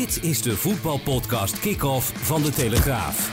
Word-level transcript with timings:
Dit 0.00 0.22
is 0.22 0.42
de 0.42 0.56
voetbalpodcast 0.56 1.60
Kick-Off 1.60 2.12
van 2.14 2.42
De 2.42 2.50
Telegraaf. 2.50 3.30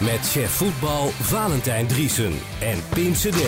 Met 0.00 0.30
chef 0.30 0.50
voetbal 0.50 1.08
Valentijn 1.08 1.86
Driesen 1.86 2.32
en 2.60 2.78
Pim 2.88 3.12
CD. 3.12 3.40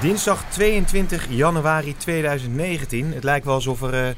Dinsdag 0.00 0.50
22 0.50 1.26
januari 1.28 1.96
2019. 1.96 3.12
Het 3.12 3.24
lijkt 3.24 3.44
wel 3.44 3.54
alsof 3.54 3.82
er 3.82 4.08
uh, 4.08 4.14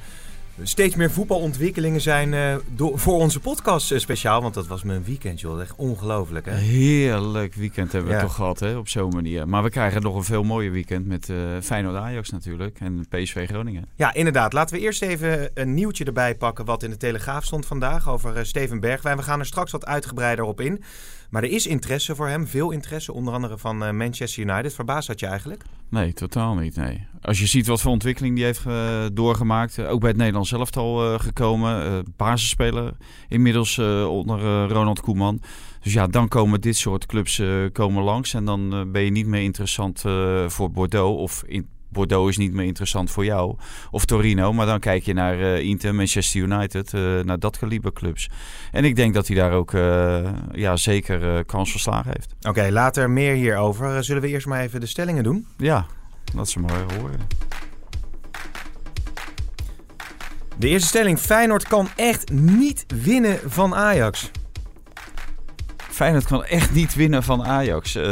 steeds 0.62 0.94
meer 0.94 1.10
voetbalontwikkelingen 1.10 2.00
zijn 2.00 2.32
uh, 2.32 2.56
door, 2.74 2.98
voor 2.98 3.14
onze 3.14 3.40
podcast 3.40 3.90
uh, 3.90 3.98
speciaal. 3.98 4.42
Want 4.42 4.54
dat 4.54 4.66
was 4.66 4.82
mijn 4.82 5.04
weekend, 5.04 5.40
joh. 5.40 5.60
Echt 5.60 5.74
ongelooflijk, 5.76 6.46
hè? 6.46 6.52
Heerlijk 6.52 7.54
weekend 7.54 7.92
hebben 7.92 8.10
we 8.10 8.16
ja. 8.16 8.22
toch 8.22 8.34
gehad, 8.34 8.60
hè? 8.60 8.76
Op 8.76 8.88
zo'n 8.88 9.08
manier. 9.14 9.48
Maar 9.48 9.62
we 9.62 9.70
krijgen 9.70 10.02
nog 10.02 10.16
een 10.16 10.24
veel 10.24 10.42
mooier 10.42 10.72
weekend 10.72 11.06
met 11.06 11.30
Feyenoord-Ajax 11.62 12.30
natuurlijk. 12.30 12.80
En 12.80 13.06
PSV 13.08 13.46
Groningen. 13.48 13.88
Ja, 13.94 14.14
inderdaad. 14.14 14.52
Laten 14.52 14.76
we 14.76 14.82
eerst 14.82 15.02
even 15.02 15.50
een 15.54 15.74
nieuwtje 15.74 16.04
erbij 16.04 16.34
pakken 16.34 16.64
wat 16.64 16.82
in 16.82 16.90
de 16.90 16.96
Telegraaf 16.96 17.44
stond 17.44 17.66
vandaag 17.66 18.08
over 18.08 18.46
Steven 18.46 18.80
Bergwijn. 18.80 19.16
We 19.16 19.22
gaan 19.22 19.40
er 19.40 19.46
straks 19.46 19.72
wat 19.72 19.86
uitgebreider 19.86 20.44
op 20.44 20.60
in. 20.60 20.82
Maar 21.28 21.42
er 21.42 21.50
is 21.50 21.66
interesse 21.66 22.14
voor 22.14 22.28
hem, 22.28 22.46
veel 22.46 22.70
interesse, 22.70 23.12
onder 23.12 23.34
andere 23.34 23.58
van 23.58 23.82
uh, 23.82 23.90
Manchester 23.90 24.42
United. 24.42 24.74
Verbaast 24.74 25.06
dat 25.06 25.20
je 25.20 25.26
eigenlijk? 25.26 25.62
Nee, 25.88 26.12
totaal 26.12 26.54
niet. 26.54 26.76
Nee. 26.76 27.06
Als 27.20 27.38
je 27.38 27.46
ziet 27.46 27.66
wat 27.66 27.80
voor 27.80 27.90
ontwikkeling 27.90 28.34
die 28.34 28.44
heeft 28.44 28.64
uh, 28.66 29.04
doorgemaakt, 29.12 29.78
uh, 29.78 29.90
ook 29.90 30.00
bij 30.00 30.08
het 30.08 30.18
Nederlands 30.18 30.52
elftal 30.52 31.18
gekomen, 31.18 32.04
basisspeler 32.16 32.96
inmiddels 33.28 33.78
onder 34.08 34.68
Ronald 34.68 35.00
Koeman. 35.00 35.40
Dus 35.82 35.92
ja, 35.92 36.06
dan 36.06 36.28
komen 36.28 36.60
dit 36.60 36.76
soort 36.76 37.06
clubs 37.06 37.42
komen 37.72 38.02
langs 38.02 38.34
en 38.34 38.44
dan 38.44 38.92
ben 38.92 39.02
je 39.02 39.10
niet 39.10 39.26
meer 39.26 39.42
interessant 39.42 40.00
voor 40.46 40.70
Bordeaux 40.70 41.20
of 41.20 41.42
in, 41.46 41.68
Bordeaux 41.88 42.28
is 42.30 42.36
niet 42.36 42.52
meer 42.52 42.66
interessant 42.66 43.10
voor 43.10 43.24
jou. 43.24 43.56
Of 43.90 44.04
Torino. 44.04 44.52
Maar 44.52 44.66
dan 44.66 44.80
kijk 44.80 45.04
je 45.04 45.12
naar 45.12 45.38
uh, 45.38 45.58
Inter, 45.58 45.94
Manchester 45.94 46.40
United. 46.40 46.92
Uh, 46.92 47.20
naar 47.20 47.38
dat 47.38 47.58
kaliber 47.58 47.92
clubs. 47.92 48.30
En 48.72 48.84
ik 48.84 48.96
denk 48.96 49.14
dat 49.14 49.26
hij 49.26 49.36
daar 49.36 49.52
ook 49.52 49.72
uh, 49.72 50.28
ja, 50.52 50.76
zeker 50.76 51.44
kans 51.44 51.70
verslagen 51.70 52.12
heeft. 52.14 52.34
Oké, 52.38 52.48
okay, 52.48 52.70
later 52.70 53.10
meer 53.10 53.34
hierover. 53.34 54.04
Zullen 54.04 54.22
we 54.22 54.28
eerst 54.28 54.46
maar 54.46 54.60
even 54.60 54.80
de 54.80 54.86
stellingen 54.86 55.22
doen? 55.22 55.46
Ja, 55.56 55.86
dat 56.34 56.48
ze 56.48 56.60
maar 56.60 56.84
horen. 56.98 57.20
De 60.58 60.68
eerste 60.68 60.88
stelling. 60.88 61.18
Feyenoord 61.18 61.68
kan 61.68 61.88
echt 61.96 62.32
niet 62.32 62.84
winnen 63.04 63.38
van 63.44 63.74
Ajax. 63.74 64.30
Feyenoord 65.98 66.24
kan 66.24 66.44
echt 66.44 66.72
niet 66.72 66.94
winnen 66.94 67.22
van 67.22 67.44
Ajax. 67.44 67.96
Uh, 67.96 68.04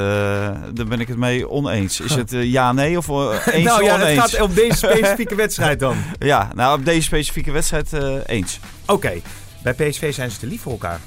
daar 0.72 0.86
ben 0.88 1.00
ik 1.00 1.08
het 1.08 1.16
mee 1.16 1.48
oneens. 1.48 2.00
Is 2.00 2.14
het 2.14 2.32
uh, 2.32 2.44
ja, 2.44 2.72
nee 2.72 2.96
of 2.96 3.08
uh, 3.08 3.14
eens 3.46 3.64
nou 3.64 3.84
ja, 3.84 3.94
oneens? 3.94 4.22
het 4.22 4.30
gaat 4.30 4.40
op 4.40 4.54
deze 4.54 4.76
specifieke 4.86 5.34
wedstrijd 5.34 5.80
dan. 5.80 5.96
ja, 6.18 6.50
nou 6.54 6.78
op 6.78 6.84
deze 6.84 7.02
specifieke 7.02 7.50
wedstrijd 7.50 7.92
eens. 8.26 8.60
Oké, 8.82 8.92
okay. 8.92 9.22
bij 9.62 9.74
PSV 9.74 10.14
zijn 10.14 10.30
ze 10.30 10.38
te 10.38 10.46
lief 10.46 10.62
voor 10.62 10.72
elkaar. 10.72 11.00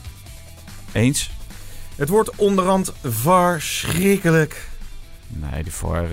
Eens. 0.92 1.32
Het 1.96 2.10
wordt 2.10 2.36
onderhand 2.36 2.94
verschrikkelijk. 3.04 4.68
Nee, 5.28 5.64
die 5.64 5.74
VAR 5.74 6.08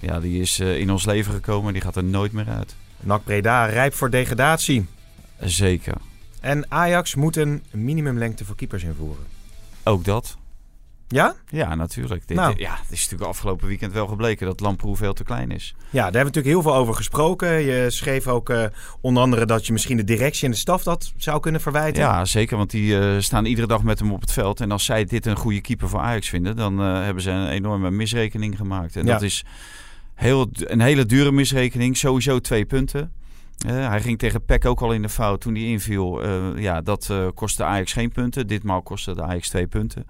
ja, 0.00 0.20
die 0.20 0.40
is 0.40 0.58
in 0.58 0.90
ons 0.90 1.04
leven 1.04 1.32
gekomen. 1.32 1.72
Die 1.72 1.82
gaat 1.82 1.96
er 1.96 2.04
nooit 2.04 2.32
meer 2.32 2.48
uit. 2.48 2.74
NAC 3.00 3.24
Breda 3.24 3.64
rijp 3.64 3.94
voor 3.94 4.10
degradatie. 4.10 4.86
Zeker. 5.40 5.94
En 6.40 6.70
Ajax 6.70 7.14
moet 7.14 7.36
een 7.36 7.62
minimumlengte 7.70 8.44
voor 8.44 8.56
keepers 8.56 8.82
invoeren. 8.82 9.32
Ook 9.84 10.04
dat. 10.04 10.36
Ja? 11.12 11.34
Ja, 11.48 11.74
natuurlijk. 11.74 12.28
Dit, 12.28 12.36
nou. 12.36 12.54
Ja, 12.58 12.72
het 12.72 12.90
is 12.90 13.02
natuurlijk 13.02 13.30
afgelopen 13.30 13.68
weekend 13.68 13.92
wel 13.92 14.06
gebleken 14.06 14.46
dat 14.46 14.60
Lamproe 14.60 14.96
veel 14.96 15.12
te 15.12 15.24
klein 15.24 15.50
is. 15.50 15.74
Ja, 15.78 15.82
daar 15.90 16.02
hebben 16.02 16.20
we 16.20 16.26
natuurlijk 16.26 16.54
heel 16.54 16.62
veel 16.62 16.74
over 16.74 16.94
gesproken. 16.94 17.48
Je 17.60 17.90
schreef 17.90 18.26
ook 18.26 18.50
uh, 18.50 18.64
onder 19.00 19.22
andere 19.22 19.46
dat 19.46 19.66
je 19.66 19.72
misschien 19.72 19.96
de 19.96 20.04
directie 20.04 20.44
en 20.44 20.50
de 20.50 20.56
staf 20.56 20.82
dat 20.82 21.12
zou 21.16 21.40
kunnen 21.40 21.60
verwijten. 21.60 22.02
Ja, 22.02 22.24
zeker. 22.24 22.56
Want 22.56 22.70
die 22.70 22.98
uh, 22.98 23.14
staan 23.18 23.44
iedere 23.44 23.66
dag 23.66 23.82
met 23.82 23.98
hem 23.98 24.12
op 24.12 24.20
het 24.20 24.32
veld. 24.32 24.60
En 24.60 24.70
als 24.70 24.84
zij 24.84 25.04
dit 25.04 25.26
een 25.26 25.36
goede 25.36 25.60
keeper 25.60 25.88
voor 25.88 26.00
Ajax 26.00 26.28
vinden, 26.28 26.56
dan 26.56 26.80
uh, 26.80 27.02
hebben 27.04 27.22
ze 27.22 27.30
een 27.30 27.48
enorme 27.48 27.90
misrekening 27.90 28.56
gemaakt. 28.56 28.96
En 28.96 29.06
ja. 29.06 29.12
dat 29.12 29.22
is 29.22 29.44
heel, 30.14 30.48
een 30.52 30.80
hele 30.80 31.06
dure 31.06 31.32
misrekening. 31.32 31.96
Sowieso 31.96 32.38
twee 32.38 32.64
punten. 32.64 33.12
Uh, 33.66 33.88
hij 33.88 34.00
ging 34.00 34.18
tegen 34.18 34.44
Peck 34.44 34.64
ook 34.64 34.80
al 34.80 34.92
in 34.92 35.02
de 35.02 35.08
fout 35.08 35.40
toen 35.40 35.54
hij 35.54 35.64
inviel. 35.64 36.24
Uh, 36.24 36.62
ja, 36.62 36.80
dat 36.80 37.08
uh, 37.10 37.28
kostte 37.34 37.64
Ajax 37.64 37.92
geen 37.92 38.12
punten. 38.12 38.46
Ditmaal 38.46 38.82
kostte 38.82 39.14
de 39.14 39.22
Ajax 39.22 39.48
twee 39.48 39.66
punten. 39.66 40.06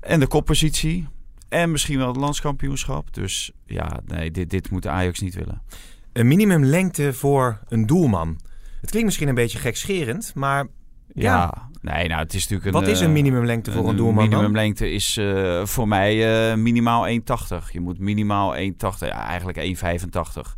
En 0.00 0.20
de 0.20 0.26
koppositie. 0.26 1.08
En 1.48 1.70
misschien 1.70 1.98
wel 1.98 2.08
het 2.08 2.16
landskampioenschap. 2.16 3.14
Dus 3.14 3.52
ja, 3.66 4.00
nee, 4.06 4.30
dit, 4.30 4.50
dit 4.50 4.70
moet 4.70 4.86
Ajax 4.86 5.20
niet 5.20 5.34
willen. 5.34 5.62
Een 6.12 6.28
minimumlengte 6.28 7.12
voor 7.12 7.60
een 7.68 7.86
doelman. 7.86 8.38
Het 8.80 8.90
klinkt 8.90 9.06
misschien 9.06 9.28
een 9.28 9.34
beetje 9.34 9.58
gekscherend, 9.58 10.32
maar 10.34 10.66
ja. 11.14 11.70
Nee, 11.82 12.08
nou, 12.08 12.20
het 12.20 12.34
is 12.34 12.40
natuurlijk 12.48 12.66
een... 12.66 12.80
Wat 12.80 12.90
is 12.90 13.00
een 13.00 13.12
minimumlengte 13.12 13.72
voor 13.72 13.82
een, 13.82 13.88
een 13.88 13.96
doelman 13.96 14.28
minimumlengte 14.28 14.90
is 14.90 15.16
uh, 15.16 15.64
voor 15.64 15.88
mij 15.88 16.50
uh, 16.50 16.56
minimaal 16.56 17.08
1,80. 17.08 17.14
Je 17.72 17.80
moet 17.80 17.98
minimaal 17.98 18.56
1,80, 18.56 18.62
ja, 18.98 19.26
eigenlijk 19.26 19.58
1,85. 19.58 20.54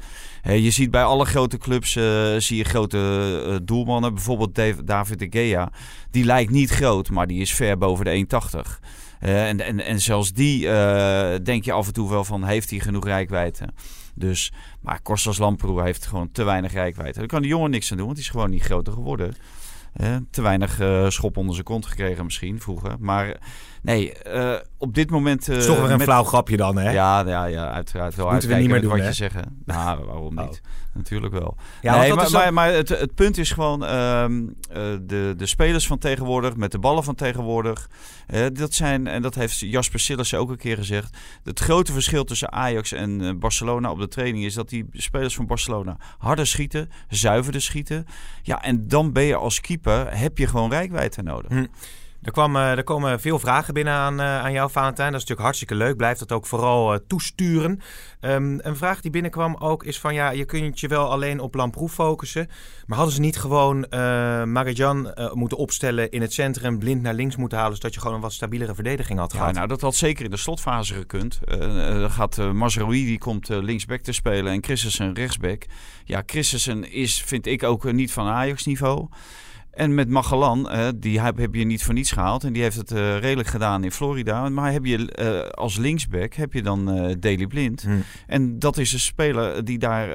Uh, 0.46 0.64
je 0.64 0.70
ziet 0.70 0.90
bij 0.90 1.04
alle 1.04 1.24
grote 1.24 1.58
clubs, 1.58 1.92
zie 2.38 2.56
je 2.56 2.64
grote 2.64 3.60
doelmannen. 3.64 4.14
Bijvoorbeeld 4.14 4.54
Dave, 4.54 4.84
David 4.84 5.18
de 5.18 5.26
Gea. 5.30 5.72
Die 6.10 6.24
lijkt 6.24 6.50
niet 6.50 6.70
groot, 6.70 7.10
maar 7.10 7.26
die 7.26 7.40
is 7.40 7.54
ver 7.54 7.78
boven 7.78 8.04
de 8.04 8.26
1,80. 8.64 8.80
en, 9.18 9.60
en, 9.60 9.80
en 9.80 10.00
zelfs 10.00 10.32
die 10.32 10.60
denk 11.42 11.64
je 11.64 11.72
af 11.72 11.86
en 11.86 11.92
toe 11.92 12.10
wel 12.10 12.24
van, 12.24 12.44
heeft 12.44 12.70
hij 12.70 12.78
genoeg 12.78 13.04
rijkwijde? 13.04 13.68
Dus, 14.14 14.52
maar 14.80 15.02
Kostas 15.02 15.38
Lamproe 15.38 15.82
heeft 15.82 16.06
gewoon 16.06 16.32
te 16.32 16.44
weinig 16.44 16.72
rijkwijde. 16.72 17.18
Daar 17.18 17.26
kan 17.26 17.42
die 17.42 17.50
jongen 17.50 17.70
niks 17.70 17.90
aan 17.90 17.96
doen, 17.96 18.06
want 18.06 18.18
die 18.18 18.26
is 18.26 18.32
gewoon 18.32 18.50
niet 18.50 18.62
groter 18.62 18.92
geworden. 18.92 19.34
Te 20.30 20.42
weinig 20.42 20.80
uh, 20.80 21.08
schop 21.08 21.36
onder 21.36 21.54
zijn 21.54 21.66
kont 21.66 21.86
gekregen 21.86 22.24
misschien 22.24 22.60
vroeger. 22.60 22.96
Maar 22.98 23.36
nee, 23.84 24.12
uh, 24.26 24.54
op 24.78 24.94
dit 24.94 25.10
moment... 25.10 25.48
Is 25.48 25.66
toch 25.66 25.80
weer 25.80 25.90
een 25.90 25.96
met... 25.96 26.06
flauw 26.06 26.24
grapje 26.24 26.56
dan, 26.56 26.76
hè? 26.76 26.90
Ja, 26.90 27.26
ja, 27.26 27.44
ja 27.44 27.70
uiteraard 27.70 28.14
wel. 28.14 28.30
Moeten 28.30 28.48
we 28.48 28.54
niet 28.54 28.68
meer 28.68 28.80
doen, 28.80 28.90
wat 28.90 28.98
hè? 28.98 29.06
je 29.06 29.12
zeggen. 29.12 29.62
Nou, 29.64 30.04
waarom 30.04 30.34
niet? 30.34 30.60
Oh. 30.62 30.72
Natuurlijk 30.94 31.32
wel. 31.32 31.56
Ja, 31.82 31.98
nee, 31.98 32.14
maar, 32.14 32.24
dan... 32.24 32.32
maar, 32.32 32.52
maar 32.52 32.72
het, 32.72 32.88
het, 32.88 33.14
punt 33.14 33.38
is 33.38 33.52
gewoon... 33.52 33.82
Uh, 33.82 34.26
de, 35.00 35.34
de 35.36 35.46
spelers 35.46 35.86
van 35.86 35.98
tegenwoordig, 35.98 36.56
met 36.56 36.72
de 36.72 36.78
ballen 36.78 37.04
van 37.04 37.14
tegenwoordig... 37.14 37.88
dat 38.52 38.74
zijn, 38.74 39.06
en 39.06 39.22
dat 39.22 39.34
heeft 39.34 39.58
Jasper 39.58 40.00
Sillissen 40.00 40.38
ook 40.38 40.50
een 40.50 40.56
keer 40.56 40.76
gezegd... 40.76 41.16
het 41.44 41.60
grote 41.60 41.92
verschil 41.92 42.24
tussen 42.24 42.52
Ajax 42.52 42.92
en 42.92 43.38
Barcelona 43.38 43.90
op 43.90 43.98
de 43.98 44.08
training... 44.08 44.44
is 44.44 44.54
dat 44.54 44.68
die 44.68 44.86
spelers 44.92 45.34
van 45.34 45.46
Barcelona 45.46 45.96
harder 46.18 46.46
schieten, 46.46 46.90
zuiverder 47.08 47.62
schieten. 47.62 48.06
Ja, 48.42 48.62
en 48.62 48.88
dan 48.88 49.12
ben 49.12 49.24
je 49.24 49.36
als 49.36 49.60
keeper... 49.60 50.18
heb 50.18 50.38
je 50.38 50.46
gewoon 50.46 50.70
rijkwijde 50.70 51.22
nodig. 51.22 51.50
Hm. 51.50 51.66
Er, 52.24 52.32
kwam, 52.32 52.56
uh, 52.56 52.70
er 52.70 52.84
komen 52.84 53.20
veel 53.20 53.38
vragen 53.38 53.74
binnen 53.74 53.92
aan, 53.92 54.20
uh, 54.20 54.38
aan 54.38 54.52
jou, 54.52 54.70
Valentijn. 54.70 55.12
Dat 55.12 55.20
is 55.20 55.28
natuurlijk 55.28 55.40
hartstikke 55.40 55.74
leuk. 55.74 55.96
Blijf 55.96 56.18
dat 56.18 56.32
ook 56.32 56.46
vooral 56.46 56.92
uh, 56.92 56.98
toesturen. 57.06 57.80
Um, 58.20 58.58
een 58.62 58.76
vraag 58.76 59.00
die 59.00 59.10
binnenkwam 59.10 59.56
ook 59.56 59.84
is 59.84 60.00
van... 60.00 60.14
ja, 60.14 60.30
je 60.30 60.44
kunt 60.44 60.80
je 60.80 60.88
wel 60.88 61.10
alleen 61.10 61.40
op 61.40 61.54
Lamproef 61.54 61.92
focussen... 61.92 62.48
maar 62.86 62.96
hadden 62.96 63.14
ze 63.14 63.20
niet 63.20 63.36
gewoon 63.36 63.86
Magajan 64.52 65.14
moeten 65.32 65.58
opstellen 65.58 66.10
in 66.10 66.20
het 66.20 66.32
centrum... 66.32 66.78
blind 66.78 67.02
naar 67.02 67.14
links 67.14 67.36
moeten 67.36 67.58
halen... 67.58 67.76
zodat 67.76 67.94
je 67.94 68.00
gewoon 68.00 68.16
een 68.16 68.22
wat 68.22 68.32
stabielere 68.32 68.74
verdediging 68.74 69.18
had 69.18 69.32
gehad? 69.32 69.48
Ja, 69.48 69.54
nou, 69.54 69.68
dat 69.68 69.80
had 69.80 69.94
zeker 69.94 70.24
in 70.24 70.30
de 70.30 70.36
slotfase 70.36 70.94
gekund. 70.94 71.40
dan 71.46 72.10
gaat 72.10 72.38
uh, 72.38 72.50
Mazraoui, 72.50 73.04
die 73.04 73.18
komt 73.18 73.48
linksback 73.48 74.00
te 74.00 74.12
spelen... 74.12 74.52
en 74.52 74.62
Christensen 74.62 75.14
rechtsback. 75.14 75.66
Ja, 76.04 76.22
Christensen 76.26 76.92
is, 76.92 77.22
vind 77.22 77.46
ik, 77.46 77.62
ook 77.62 77.92
niet 77.92 78.12
van 78.12 78.26
Ajax-niveau... 78.26 79.08
En 79.74 79.94
met 79.94 80.08
Magellan, 80.08 80.72
uh, 80.72 80.88
die 80.96 81.20
heb, 81.20 81.54
je 81.54 81.64
niet 81.64 81.84
voor 81.84 81.94
niets 81.94 82.10
gehaald. 82.10 82.44
En 82.44 82.52
die 82.52 82.62
heeft 82.62 82.76
het 82.76 82.92
uh, 82.92 83.18
redelijk 83.18 83.48
gedaan 83.48 83.84
in 83.84 83.92
Florida. 83.92 84.48
Maar 84.48 84.72
heb 84.72 84.84
je 84.84 85.16
uh, 85.20 85.48
als 85.50 85.76
linksback 85.76 86.34
heb 86.34 86.52
je 86.52 86.62
dan 86.62 86.84
Daily 87.20 87.46
Blind. 87.46 87.82
Hmm. 87.82 88.04
En 88.26 88.58
dat 88.58 88.78
is 88.78 88.92
een 88.92 89.00
speler 89.00 89.64
die 89.64 89.78
daar 89.78 90.08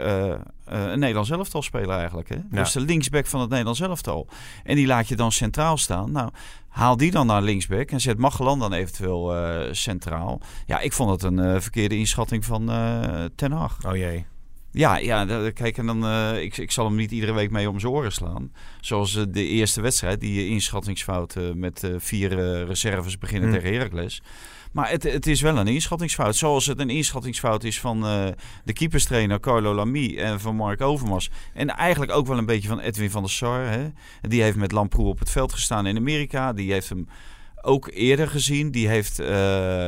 een 0.65 0.99
Nederlands 0.99 1.29
elftal 1.29 1.61
spelen 1.61 1.97
eigenlijk. 1.97 2.29
Hè? 2.29 2.35
Ja. 2.35 2.43
Dus 2.49 2.71
de 2.71 2.79
linksback 2.79 3.25
van 3.25 3.39
het 3.39 3.49
Nederlands 3.49 3.79
elftal. 3.79 4.27
En 4.63 4.75
die 4.75 4.87
laat 4.87 5.07
je 5.07 5.15
dan 5.15 5.31
centraal 5.31 5.77
staan. 5.77 6.11
Nou, 6.11 6.31
haal 6.67 6.97
die 6.97 7.11
dan 7.11 7.27
naar 7.27 7.41
linksback 7.41 7.91
en 7.91 8.01
zet 8.01 8.17
Magellan 8.17 8.59
dan 8.59 8.73
eventueel 8.73 9.33
centraal. 9.71 10.41
Ja, 10.65 10.79
ik 10.79 10.93
vond 10.93 11.09
het 11.09 11.23
een 11.23 11.61
verkeerde 11.61 11.97
inschatting 11.97 12.45
van 12.45 12.65
Ten 13.35 13.51
Hag. 13.51 13.77
Oh 13.85 13.95
jee. 13.95 14.25
Ja, 14.71 14.97
ja 14.97 15.49
kijk, 15.51 15.77
en 15.77 15.85
dan, 15.85 16.05
uh, 16.05 16.41
ik, 16.41 16.57
ik 16.57 16.71
zal 16.71 16.85
hem 16.85 16.95
niet 16.95 17.11
iedere 17.11 17.33
week 17.33 17.51
mee 17.51 17.69
om 17.69 17.79
zijn 17.79 17.91
oren 17.91 18.11
slaan. 18.11 18.51
Zoals 18.81 19.15
uh, 19.15 19.23
de 19.29 19.45
eerste 19.45 19.81
wedstrijd, 19.81 20.19
die 20.19 20.47
inschattingsfout 20.47 21.35
uh, 21.35 21.53
met 21.53 21.91
vier 21.97 22.29
reserves 22.65 23.17
beginnen 23.17 23.49
mm. 23.49 23.55
tegen 23.55 23.73
Heracles. 23.73 24.21
Maar 24.71 24.89
het, 24.89 25.03
het 25.03 25.27
is 25.27 25.41
wel 25.41 25.57
een 25.57 25.67
inschattingsfout. 25.67 26.35
Zoals 26.35 26.65
het 26.65 26.79
een 26.79 26.89
inschattingsfout 26.89 27.63
is 27.63 27.79
van 27.79 28.01
de 28.63 28.73
keeperstrainer 28.73 29.39
Carlo 29.39 29.73
Lamy 29.73 30.17
en 30.17 30.39
van 30.39 30.55
Mark 30.55 30.81
Overmars. 30.81 31.29
En 31.53 31.69
eigenlijk 31.69 32.11
ook 32.11 32.27
wel 32.27 32.37
een 32.37 32.45
beetje 32.45 32.67
van 32.67 32.79
Edwin 32.79 33.11
van 33.11 33.21
der 33.21 33.31
Sar. 33.31 33.65
Hè? 33.65 33.87
Die 34.21 34.41
heeft 34.41 34.57
met 34.57 34.71
Lamproe 34.71 35.07
op 35.07 35.19
het 35.19 35.29
veld 35.29 35.53
gestaan 35.53 35.87
in 35.87 35.97
Amerika. 35.97 36.53
Die 36.53 36.71
heeft 36.71 36.89
hem 36.89 37.07
ook 37.61 37.89
eerder 37.93 38.27
gezien. 38.27 38.71
Die 38.71 38.87
heeft 38.87 39.15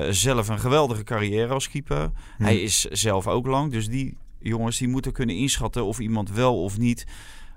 zelf 0.09 0.47
een 0.47 0.59
geweldige 0.59 1.03
carrière 1.03 1.53
als 1.53 1.69
keeper. 1.69 2.11
Mm. 2.37 2.45
Hij 2.45 2.61
is 2.61 2.79
zelf 2.79 3.27
ook 3.27 3.47
lang, 3.47 3.71
dus 3.71 3.87
die 3.87 4.17
jongens 4.41 4.77
die 4.77 4.87
moeten 4.87 5.11
kunnen 5.11 5.35
inschatten 5.35 5.85
of 5.85 5.99
iemand 5.99 6.31
wel 6.31 6.63
of 6.63 6.77
niet 6.77 7.05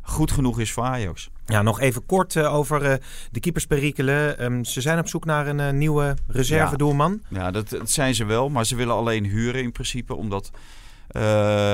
goed 0.02 0.32
genoeg 0.32 0.60
is 0.60 0.72
voor 0.72 0.82
Ajax. 0.82 1.31
Ja, 1.46 1.62
nog 1.62 1.81
even 1.81 2.06
kort 2.06 2.34
uh, 2.34 2.54
over 2.54 2.82
uh, 2.82 2.94
de 3.31 3.40
keepersperikelen. 3.40 4.44
Um, 4.44 4.64
ze 4.64 4.81
zijn 4.81 4.98
op 4.98 5.08
zoek 5.08 5.25
naar 5.25 5.46
een 5.46 5.58
uh, 5.58 5.70
nieuwe 5.70 6.16
reservedoelman. 6.26 7.20
Ja, 7.28 7.38
ja 7.38 7.50
dat, 7.50 7.69
dat, 7.69 7.90
zijn 7.90 8.14
ze 8.14 8.25
wel, 8.25 8.48
maar 8.48 8.66
ze 8.66 8.76
willen 8.76 8.94
alleen 8.94 9.25
huren 9.25 9.62
in 9.62 9.72
principe. 9.72 10.14
Omdat 10.14 10.50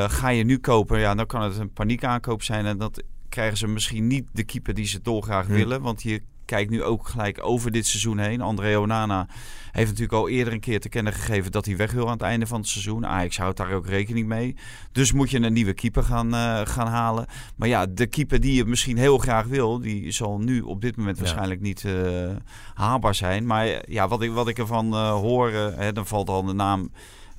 ga 0.08 0.28
je 0.28 0.44
nu 0.44 0.58
kopen, 0.58 0.98
ja, 0.98 1.14
dan 1.14 1.26
kan 1.26 1.42
het 1.42 1.58
een 1.58 1.72
paniekaankoop 1.72 2.42
zijn. 2.42 2.66
En 2.66 2.78
dat 2.78 3.02
krijgen 3.28 3.56
ze 3.56 3.66
misschien 3.66 4.06
niet 4.06 4.24
de 4.32 4.44
keeper 4.44 4.74
die 4.74 4.86
ze 4.86 5.00
dolgraag 5.02 5.46
hm. 5.46 5.52
willen. 5.52 5.82
Want 5.82 6.02
je 6.02 6.22
kijkt 6.50 6.70
nu 6.70 6.82
ook 6.82 7.08
gelijk 7.08 7.38
over 7.42 7.70
dit 7.70 7.86
seizoen 7.86 8.18
heen. 8.18 8.40
André 8.40 8.78
Onana 8.78 9.28
heeft 9.70 9.88
natuurlijk 9.88 10.18
al 10.18 10.28
eerder 10.28 10.52
een 10.52 10.60
keer 10.60 10.80
te 10.80 10.88
kennen 10.88 11.12
gegeven 11.12 11.52
dat 11.52 11.66
hij 11.66 11.76
weg 11.76 11.92
wil 11.92 12.06
aan 12.06 12.12
het 12.12 12.22
einde 12.22 12.46
van 12.46 12.60
het 12.60 12.68
seizoen. 12.68 13.06
Ajax 13.06 13.38
houdt 13.38 13.56
daar 13.56 13.72
ook 13.72 13.86
rekening 13.86 14.26
mee. 14.26 14.56
Dus 14.92 15.12
moet 15.12 15.30
je 15.30 15.40
een 15.40 15.52
nieuwe 15.52 15.72
keeper 15.72 16.02
gaan, 16.02 16.34
uh, 16.34 16.60
gaan 16.64 16.86
halen. 16.86 17.26
Maar 17.56 17.68
ja, 17.68 17.86
de 17.86 18.06
keeper 18.06 18.40
die 18.40 18.54
je 18.54 18.64
misschien 18.64 18.96
heel 18.96 19.18
graag 19.18 19.46
wil, 19.46 19.80
die 19.80 20.10
zal 20.10 20.38
nu 20.38 20.60
op 20.60 20.80
dit 20.80 20.96
moment 20.96 21.18
waarschijnlijk 21.18 21.60
niet 21.60 21.82
uh, 21.82 22.30
haalbaar 22.74 23.14
zijn. 23.14 23.46
Maar 23.46 23.90
ja, 23.90 24.08
wat 24.08 24.22
ik, 24.22 24.30
wat 24.30 24.48
ik 24.48 24.58
ervan 24.58 24.94
uh, 24.94 25.10
hoor, 25.10 25.50
hè, 25.50 25.92
dan 25.92 26.06
valt 26.06 26.28
al 26.28 26.44
de 26.44 26.52
naam 26.52 26.90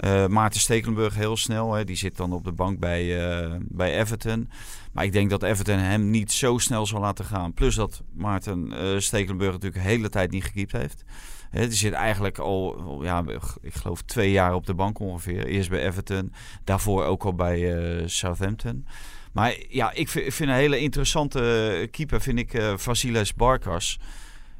uh, 0.05 0.27
Maarten 0.27 0.59
Stekelenburg 0.59 1.15
heel 1.15 1.37
snel. 1.37 1.73
Hè, 1.73 1.83
die 1.83 1.95
zit 1.95 2.17
dan 2.17 2.33
op 2.33 2.43
de 2.43 2.51
bank 2.51 2.79
bij, 2.79 3.03
uh, 3.03 3.55
bij 3.59 3.99
Everton. 3.99 4.49
Maar 4.91 5.03
ik 5.03 5.11
denk 5.11 5.29
dat 5.29 5.43
Everton 5.43 5.77
hem 5.77 6.09
niet 6.09 6.31
zo 6.31 6.57
snel 6.57 6.85
zal 6.85 6.99
laten 6.99 7.25
gaan. 7.25 7.53
Plus 7.53 7.75
dat 7.75 8.03
Maarten 8.13 8.73
uh, 8.73 8.99
Stekelenburg 8.99 9.51
natuurlijk 9.51 9.83
de 9.83 9.89
hele 9.89 10.09
tijd 10.09 10.31
niet 10.31 10.43
gekiept 10.43 10.71
heeft. 10.71 11.03
He, 11.49 11.67
die 11.67 11.77
zit 11.77 11.93
eigenlijk 11.93 12.37
al, 12.37 12.99
ja, 13.03 13.23
ik 13.61 13.73
geloof 13.73 14.01
twee 14.01 14.31
jaar 14.31 14.53
op 14.53 14.65
de 14.65 14.73
bank 14.73 14.99
ongeveer. 14.99 15.45
Eerst 15.45 15.69
bij 15.69 15.85
Everton, 15.85 16.33
daarvoor 16.63 17.03
ook 17.05 17.23
al 17.23 17.33
bij 17.33 18.03
Southampton. 18.05 18.85
Maar 19.31 19.55
ja, 19.69 19.91
ik 19.91 20.09
vind, 20.09 20.25
ik 20.25 20.33
vind, 20.33 20.49
een 20.49 20.55
hele 20.55 20.79
interessante 20.79 21.87
keeper, 21.91 22.21
vind 22.21 22.39
ik 22.39 22.61
Vasiles 22.75 23.33
Barkas. 23.33 23.99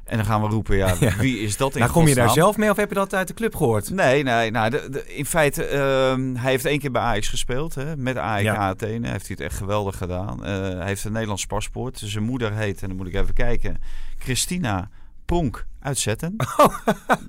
En 0.04 0.16
dan 0.16 0.26
gaan 0.26 0.42
we 0.42 0.48
roepen, 0.48 0.76
ja, 0.82 0.96
wie 1.18 1.38
is 1.38 1.56
dat 1.56 1.74
in 1.74 1.80
Nou, 1.80 1.92
kom 1.92 2.08
je 2.08 2.14
daar 2.14 2.30
zelf 2.30 2.56
mee 2.56 2.70
of 2.70 2.76
heb 2.76 2.88
je 2.88 2.94
dat 2.94 3.14
uit 3.14 3.28
de 3.28 3.34
club 3.34 3.54
gehoord? 3.54 3.90
Nee, 3.90 4.22
nee. 4.22 4.50
Nou, 4.50 4.70
de, 4.70 5.04
in 5.06 5.26
feite, 5.26 5.64
uh, 5.64 6.40
hij 6.40 6.50
heeft 6.50 6.64
één 6.64 6.78
keer 6.78 6.90
bij 6.90 7.02
Ajax 7.02 7.28
gespeeld. 7.28 7.74
Hè, 7.74 7.96
met 7.96 8.16
AEK 8.16 8.42
ja. 8.42 8.56
Athene. 8.56 9.08
Heeft 9.08 9.26
hij 9.26 9.36
het 9.38 9.40
echt 9.40 9.56
geweldig 9.56 9.96
gedaan. 9.96 10.38
Uh, 10.40 10.46
hij 10.46 10.86
heeft 10.86 11.04
een 11.04 11.12
Nederlands 11.12 11.46
paspoort. 11.46 12.00
Zijn 12.04 12.24
moeder 12.24 12.52
heet, 12.52 12.82
en 12.82 12.88
dan 12.88 12.96
moet 12.96 13.06
ik 13.06 13.14
even 13.14 13.34
kijken, 13.34 13.80
Christina 14.18 14.88
Pronk 15.24 15.66
uitzetten. 15.80 16.36
Oh. 16.56 16.76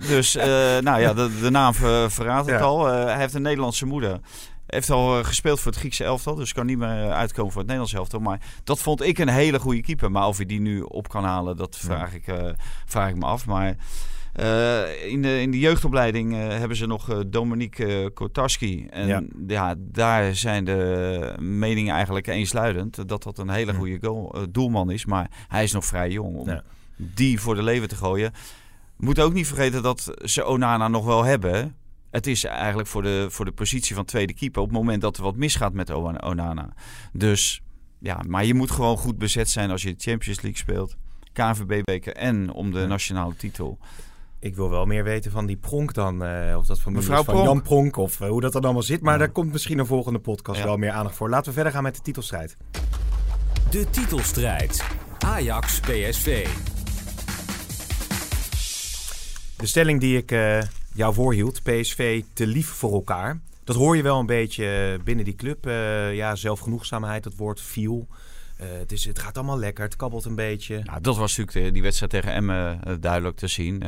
Dus, 0.08 0.36
uh, 0.36 0.44
nou 0.80 1.00
ja, 1.00 1.14
de, 1.14 1.40
de 1.42 1.50
naam 1.50 1.74
verraadt 1.74 2.50
het 2.50 2.60
ja. 2.60 2.66
al. 2.66 2.86
hij 2.86 3.18
heeft 3.18 3.34
een 3.34 3.42
Nederlandse 3.42 3.86
moeder 3.86 4.20
heeft 4.68 4.90
al 4.90 5.18
eh, 5.18 5.26
gespeeld 5.26 5.60
voor 5.60 5.72
het 5.72 5.80
Griekse 5.80 6.04
elftal. 6.04 6.36
Dus 6.36 6.54
kan 6.54 6.66
niet 6.66 6.78
meer 6.78 7.04
eh, 7.04 7.12
uitkomen 7.12 7.52
voor 7.52 7.62
het 7.62 7.70
Nederlands 7.70 7.94
elftal. 7.94 8.20
Maar 8.20 8.42
dat 8.64 8.80
vond 8.80 9.02
ik 9.02 9.18
een 9.18 9.30
hele 9.30 9.60
goede 9.60 9.82
keeper. 9.82 10.12
Maar 10.12 10.28
of 10.28 10.38
hij 10.38 10.46
die 10.46 10.60
nu 10.60 10.82
op 10.82 11.08
kan 11.08 11.24
halen, 11.24 11.58
dat 11.58 11.78
vraag, 11.78 12.14
ik, 12.14 12.28
uh, 12.28 12.50
vraag 12.86 13.10
ik 13.10 13.16
me 13.16 13.26
af. 13.26 13.46
Maar 13.46 13.76
uh, 14.40 15.06
in, 15.06 15.22
de, 15.22 15.42
in 15.42 15.52
de 15.52 15.60
jeugdopleiding 15.60 16.34
uh, 16.34 16.48
hebben 16.48 16.78
ze 16.78 16.86
nog 16.86 17.24
Dominique 17.28 18.12
Kotarski. 18.14 18.88
En 18.90 19.08
ja. 19.08 19.24
ja. 19.48 19.76
daar 19.78 20.36
zijn 20.36 20.66
de 20.66 21.36
meningen 21.40 21.94
eigenlijk 21.94 22.28
eensluidend. 22.28 23.08
Dat 23.08 23.24
dat 23.24 23.38
een 23.38 23.50
hele 23.50 23.74
goede 23.74 23.98
goal, 24.02 24.36
doelman 24.50 24.92
is. 24.92 25.06
Maar 25.06 25.30
hij 25.48 25.64
is 25.64 25.72
nog 25.72 25.86
vrij 25.86 26.10
jong 26.10 26.36
om 26.36 26.50
ja. 26.50 26.64
die 26.96 27.40
voor 27.40 27.56
de 27.56 27.64
leven 27.64 27.88
te 27.88 27.96
gooien. 27.96 28.32
Moet 28.98 29.20
ook 29.20 29.34
niet 29.34 29.48
vergeten 29.48 29.84
dat 29.84 30.14
ze 30.24 30.46
Onana 30.46 30.88
nog 30.88 31.06
wel 31.06 31.24
hebben. 31.24 31.76
Het 32.14 32.28
is 32.28 32.44
eigenlijk 32.44 32.88
voor 32.88 33.02
de, 33.02 33.28
voor 33.30 33.46
de 33.46 33.52
positie 33.52 33.96
van 33.96 34.06
tweede 34.06 34.34
keeper 34.34 34.62
op 34.62 34.68
het 34.68 34.78
moment 34.78 35.02
dat 35.02 35.18
er 35.18 35.24
wat 35.24 35.36
misgaat 35.36 35.74
met 35.74 35.90
Onana. 35.90 36.74
Dus 37.14 37.62
ja, 38.00 38.22
maar 38.28 38.46
je 38.46 38.54
moet 38.54 38.72
gewoon 38.72 38.98
goed 38.98 39.18
bezet 39.18 39.50
zijn 39.50 39.72
als 39.72 39.82
je 39.82 39.96
de 39.96 40.02
Champions 40.02 40.42
League 40.42 40.60
speelt. 40.60 40.96
KNVB-beker 41.34 42.14
en 42.14 42.52
om 42.52 42.72
de 42.72 42.88
nationale 42.88 43.36
titel. 43.36 43.78
Ik 44.40 44.56
wil 44.56 44.70
wel 44.70 44.86
meer 44.86 45.04
weten 45.04 45.32
van 45.32 45.46
die 45.46 45.58
Pronk 45.58 45.94
dan. 45.94 46.24
Uh, 46.24 46.58
of 46.58 46.66
dat 46.66 46.80
van, 46.80 46.94
Mevrouw 46.94 47.24
van 47.24 47.44
Jan 47.44 47.62
Pronk 47.62 47.98
of 47.98 48.20
uh, 48.20 48.28
hoe 48.28 48.42
dat 48.42 48.52
dan 48.52 48.64
allemaal 48.64 48.82
zit. 48.82 49.02
Maar 49.02 49.14
ja. 49.14 49.20
daar 49.20 49.30
komt 49.30 49.52
misschien 49.52 49.80
een 49.80 49.86
volgende 49.86 50.20
podcast 50.20 50.60
ja. 50.60 50.66
wel 50.66 50.78
meer 50.78 50.92
aandacht 50.92 51.16
voor. 51.16 51.30
Laten 51.30 51.48
we 51.48 51.54
verder 51.54 51.72
gaan 51.72 51.84
met 51.84 51.96
de 51.96 52.02
titelstrijd. 52.02 52.58
De 53.70 53.90
titelstrijd. 53.90 54.84
Ajax 55.20 55.80
PSV. 55.80 56.48
De 59.58 59.68
stelling 59.68 60.00
die 60.00 60.18
ik 60.18 60.32
uh, 60.32 60.62
jou 60.94 61.14
voorhield. 61.14 61.64
PSV 61.64 62.24
te 62.34 62.48
lief 62.48 62.68
voor 62.68 62.94
elkaar. 62.94 63.40
Dat 63.64 63.76
hoor 63.76 63.96
je 63.96 64.04
wel 64.04 64.20
een 64.20 64.26
beetje 64.26 65.00
binnen 65.04 65.26
die 65.26 65.36
club. 65.36 65.68
Uh, 65.68 66.16
ja, 66.16 66.36
zelfgenoegzaamheid, 66.36 67.24
dat 67.24 67.36
woord 67.36 67.62
viel. 67.62 68.08
Uh, 68.62 68.68
het, 68.80 68.92
is, 68.92 69.06
het 69.06 69.20
gaat 69.20 69.38
allemaal 69.38 69.60
lekker, 69.60 69.84
het 69.84 69.96
kabbelt 69.96 70.26
een 70.26 70.36
beetje. 70.36 70.82
Ja, 70.84 71.00
dat 71.00 71.18
was 71.18 71.38
natuurlijk 71.38 71.74
die 71.74 71.82
wedstrijd 71.82 72.12
tegen 72.12 72.34
Emmen 72.34 72.80
duidelijk 73.00 73.38
te 73.38 73.48
zien. 73.48 73.84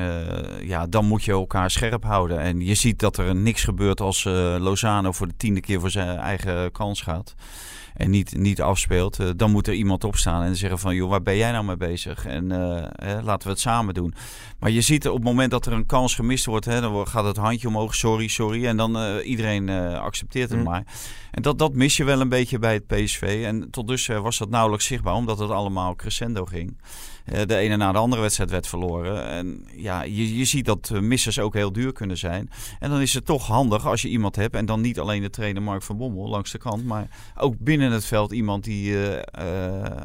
Ja, 0.62 0.88
dan 0.88 1.06
moet 1.06 1.24
je 1.24 1.32
elkaar 1.32 1.72
scherp 1.72 2.04
houden. 2.04 2.40
En 2.40 2.60
je 2.62 2.76
ziet 2.76 3.00
dat 3.00 3.18
er 3.18 3.36
niks 3.36 3.64
gebeurt 3.64 4.02
als 4.02 4.24
Lozano 4.60 5.12
voor 5.12 5.28
de 5.28 5.38
tiende 5.38 5.62
keer 5.62 5.80
voor 5.80 5.92
zijn 5.92 6.18
eigen 6.18 6.72
kans 6.72 7.02
gaat 7.02 7.36
en 7.96 8.10
niet, 8.10 8.38
niet 8.38 8.62
afspeelt, 8.62 9.20
uh, 9.20 9.30
dan 9.36 9.52
moet 9.52 9.68
er 9.68 9.74
iemand 9.74 10.04
opstaan 10.04 10.44
en 10.44 10.56
zeggen 10.56 10.80
van 10.80 10.96
joh, 10.96 11.10
waar 11.10 11.22
ben 11.22 11.38
jij 11.38 11.52
nou 11.52 11.66
mee 11.66 11.78
bezig? 11.78 12.26
En 12.26 12.52
uh, 12.52 12.84
hè, 12.90 13.22
laten 13.22 13.48
we 13.48 13.54
het 13.54 13.60
samen 13.60 13.94
doen. 13.94 14.14
Maar 14.60 14.72
je 14.72 14.82
ziet 14.82 15.08
op 15.08 15.16
het 15.16 15.24
moment 15.24 15.52
dat 15.52 15.66
er 15.66 15.74
een 15.74 15.86
kans 15.86 16.16
gemist 16.16 16.46
wordt, 16.46 16.66
hè, 16.66 16.82
dan 16.82 17.08
gaat 17.08 17.26
het 17.26 17.38
handje 17.38 17.68
omhoog, 17.68 17.96
sorry, 17.96 18.28
sorry. 18.28 18.66
En 18.66 18.78
dan 18.78 18.98
uh, 18.98 19.28
iedereen 19.28 19.70
accepteert 19.70 20.50
het 20.50 20.60
mm. 20.60 20.66
maar. 20.66 20.84
En 21.32 21.42
dat, 21.42 21.60
dat 21.60 21.74
mis 21.74 21.98
je 21.98 22.04
wel 22.04 22.22
een 22.22 22.30
beetje 22.30 22.60
bij 22.60 22.74
het 22.74 22.88
PSV. 22.88 23.42
En 23.46 23.70
tot 23.72 23.88
dusver 23.88 24.22
was 24.22 24.38
dat 24.38 24.50
nauwelijks 24.50 24.86
zichtbaar, 24.86 25.14
omdat 25.14 25.40
het 25.40 25.50
allemaal 25.50 25.96
crescendo 25.96 26.46
ging. 26.46 26.78
De 27.26 27.56
ene 27.56 27.78
na 27.78 27.92
de 27.92 27.98
andere 27.98 28.22
wedstrijd 28.22 28.52
werd 28.52 28.68
verloren. 28.68 29.28
En 29.28 29.66
ja, 29.76 30.04
je, 30.04 30.38
je 30.38 30.46
ziet 30.46 30.66
dat 30.66 30.90
missers 30.90 31.40
ook 31.40 31.54
heel 31.54 31.72
duur 31.72 31.92
kunnen 31.92 32.18
zijn. 32.18 32.50
En 32.80 32.90
dan 32.90 33.02
is 33.02 33.14
het 33.14 33.26
toch 33.26 33.48
handig 33.48 33.88
als 33.88 34.02
je 34.02 34.10
iemand 34.10 34.36
hebt. 34.36 34.56
En 34.56 34.66
dan 34.66 34.82
niet 34.82 35.00
alleen 35.00 35.22
de 35.22 35.30
trainer 35.30 35.62
Mark 35.62 35.84
van 35.84 35.98
Bommel 35.98 36.30
langs 36.30 36.52
de 36.52 36.58
kant. 36.58 36.86
Maar 36.86 37.08
ook 37.38 37.56
binnen 37.60 37.92
het 37.92 38.06
veld 38.06 38.32
iemand 38.32 38.64
die 38.64 38.92
uh, 38.92 39.12
uh, 39.12 39.22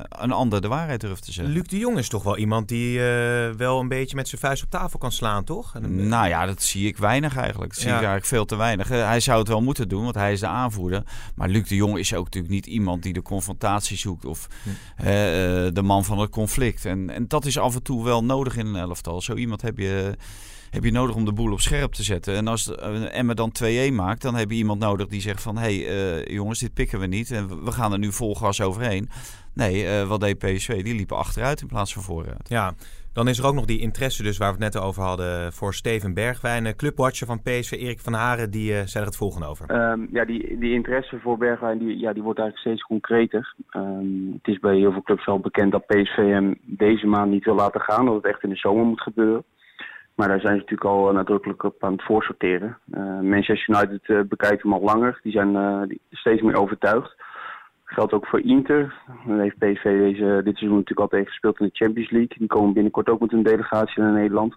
een 0.08 0.32
ander 0.32 0.60
de 0.60 0.68
waarheid 0.68 1.00
durft 1.00 1.24
te 1.24 1.32
zeggen. 1.32 1.54
Luc 1.54 1.66
de 1.66 1.78
Jong 1.78 1.98
is 1.98 2.08
toch 2.08 2.22
wel 2.22 2.36
iemand 2.36 2.68
die 2.68 2.98
uh, 2.98 3.50
wel 3.50 3.80
een 3.80 3.88
beetje 3.88 4.16
met 4.16 4.28
zijn 4.28 4.40
vuist 4.40 4.62
op 4.62 4.70
tafel 4.70 4.98
kan 4.98 5.12
slaan, 5.12 5.44
toch? 5.44 5.74
En 5.74 6.08
nou 6.08 6.28
ja, 6.28 6.46
dat 6.46 6.62
zie 6.62 6.86
ik 6.86 6.96
weinig 6.96 7.36
eigenlijk. 7.36 7.72
Dat 7.72 7.80
zie 7.80 7.88
ik 7.88 7.94
eigenlijk 7.94 8.26
veel 8.26 8.44
te 8.44 8.56
weinig. 8.56 8.88
hij 8.88 9.20
zou 9.20 9.38
het 9.38 9.48
wel 9.48 9.62
moeten 9.62 9.88
doen, 9.88 10.02
want 10.02 10.14
hij 10.14 10.32
is 10.32 10.40
de 10.40 10.46
aanvoerder. 10.46 11.02
Maar 11.34 11.48
Luc 11.48 11.68
de 11.68 11.74
Jong 11.74 11.98
is 11.98 12.14
ook 12.14 12.24
natuurlijk 12.24 12.52
niet 12.52 12.66
iemand 12.66 13.02
die 13.02 13.12
de 13.12 13.22
confrontatie 13.22 13.96
zoekt 13.96 14.24
of 14.24 14.46
hm. 14.96 15.04
de 15.72 15.82
man 15.82 16.04
van 16.04 16.18
het 16.18 16.30
conflict. 16.30 16.84
En, 16.84 17.09
en 17.10 17.28
dat 17.28 17.44
is 17.44 17.58
af 17.58 17.74
en 17.74 17.82
toe 17.82 18.04
wel 18.04 18.24
nodig 18.24 18.56
in 18.56 18.66
een 18.66 18.76
elftal. 18.76 19.20
Zo 19.20 19.34
iemand 19.34 19.62
heb 19.62 19.78
je 19.78 20.16
heb 20.70 20.84
je 20.84 20.90
nodig 20.90 21.14
om 21.14 21.24
de 21.24 21.32
boel 21.32 21.52
op 21.52 21.60
scherp 21.60 21.92
te 21.92 22.02
zetten. 22.02 22.34
En 22.34 22.46
als 22.46 22.74
Emma 23.10 23.34
dan 23.34 23.52
2-1 23.64 23.92
maakt, 23.92 24.22
dan 24.22 24.34
heb 24.34 24.50
je 24.50 24.56
iemand 24.56 24.80
nodig 24.80 25.06
die 25.06 25.20
zegt 25.20 25.42
van... 25.42 25.58
hé 25.58 25.82
hey, 25.82 26.18
uh, 26.20 26.34
jongens, 26.34 26.58
dit 26.58 26.74
pikken 26.74 27.00
we 27.00 27.06
niet 27.06 27.30
en 27.30 27.64
we 27.64 27.72
gaan 27.72 27.92
er 27.92 27.98
nu 27.98 28.12
vol 28.12 28.34
gas 28.34 28.60
overheen. 28.60 29.08
Nee, 29.52 29.84
uh, 29.84 30.08
wat 30.08 30.20
deed 30.20 30.38
PSV? 30.38 30.82
Die 30.82 30.94
liepen 30.94 31.16
achteruit 31.16 31.60
in 31.60 31.66
plaats 31.66 31.92
van 31.92 32.02
vooruit. 32.02 32.48
Ja, 32.48 32.74
dan 33.12 33.28
is 33.28 33.38
er 33.38 33.46
ook 33.46 33.54
nog 33.54 33.64
die 33.64 33.80
interesse 33.80 34.22
dus 34.22 34.38
waar 34.38 34.56
we 34.56 34.64
het 34.64 34.74
net 34.74 34.82
over 34.82 35.02
hadden 35.02 35.52
voor 35.52 35.74
Steven 35.74 36.14
Bergwijn. 36.14 36.76
Clubwatcher 36.76 37.26
van 37.26 37.42
PSV, 37.42 37.72
Erik 37.72 38.00
van 38.00 38.12
Haren, 38.12 38.50
die 38.50 38.72
uh, 38.72 38.78
zei 38.84 39.04
er 39.04 39.10
het 39.10 39.16
volgende 39.16 39.46
over. 39.46 39.90
Um, 39.90 40.08
ja, 40.12 40.24
die, 40.24 40.58
die 40.58 40.72
interesse 40.72 41.18
voor 41.18 41.38
Bergwijn 41.38 41.78
die, 41.78 41.98
ja, 41.98 42.12
die 42.12 42.22
wordt 42.22 42.38
eigenlijk 42.38 42.68
steeds 42.68 42.88
concreter. 42.88 43.54
Um, 43.76 44.32
het 44.32 44.54
is 44.54 44.58
bij 44.58 44.76
heel 44.76 44.92
veel 44.92 45.02
clubs 45.02 45.26
al 45.26 45.40
bekend 45.40 45.72
dat 45.72 45.86
PSV 45.86 46.16
hem 46.16 46.58
deze 46.60 47.06
maand 47.06 47.30
niet 47.30 47.44
wil 47.44 47.54
laten 47.54 47.80
gaan. 47.80 48.04
Dat 48.04 48.14
het 48.14 48.26
echt 48.26 48.42
in 48.42 48.50
de 48.50 48.56
zomer 48.56 48.84
moet 48.84 49.00
gebeuren. 49.00 49.44
Maar 50.14 50.28
daar 50.28 50.40
zijn 50.40 50.54
ze 50.54 50.60
natuurlijk 50.60 50.90
al 50.90 51.08
eh, 51.08 51.14
nadrukkelijk 51.14 51.62
op 51.62 51.84
aan 51.84 51.92
het 51.92 52.04
voorsorteren. 52.04 52.78
Uh, 52.94 53.20
Manchester 53.20 53.76
United 53.76 54.08
uh, 54.08 54.20
bekijkt 54.20 54.62
hem 54.62 54.72
al 54.72 54.80
langer. 54.80 55.20
Die 55.22 55.32
zijn 55.32 56.00
steeds 56.10 56.42
meer 56.42 56.56
overtuigd. 56.56 57.16
Geldt 57.92 58.12
ook 58.12 58.26
voor 58.26 58.40
Inter. 58.40 58.94
Dan 59.26 59.40
heeft 59.40 59.58
PSV 59.58 59.82
deze, 59.82 60.40
dit 60.44 60.56
seizoen 60.56 60.78
natuurlijk 60.78 61.00
al 61.00 61.08
tegen 61.08 61.26
gespeeld 61.26 61.60
in 61.60 61.66
de 61.66 61.84
Champions 61.84 62.10
League. 62.10 62.38
Die 62.38 62.46
komen 62.46 62.72
binnenkort 62.72 63.08
ook 63.08 63.20
met 63.20 63.32
een 63.32 63.42
delegatie 63.42 64.02
naar 64.02 64.12
Nederland. 64.12 64.56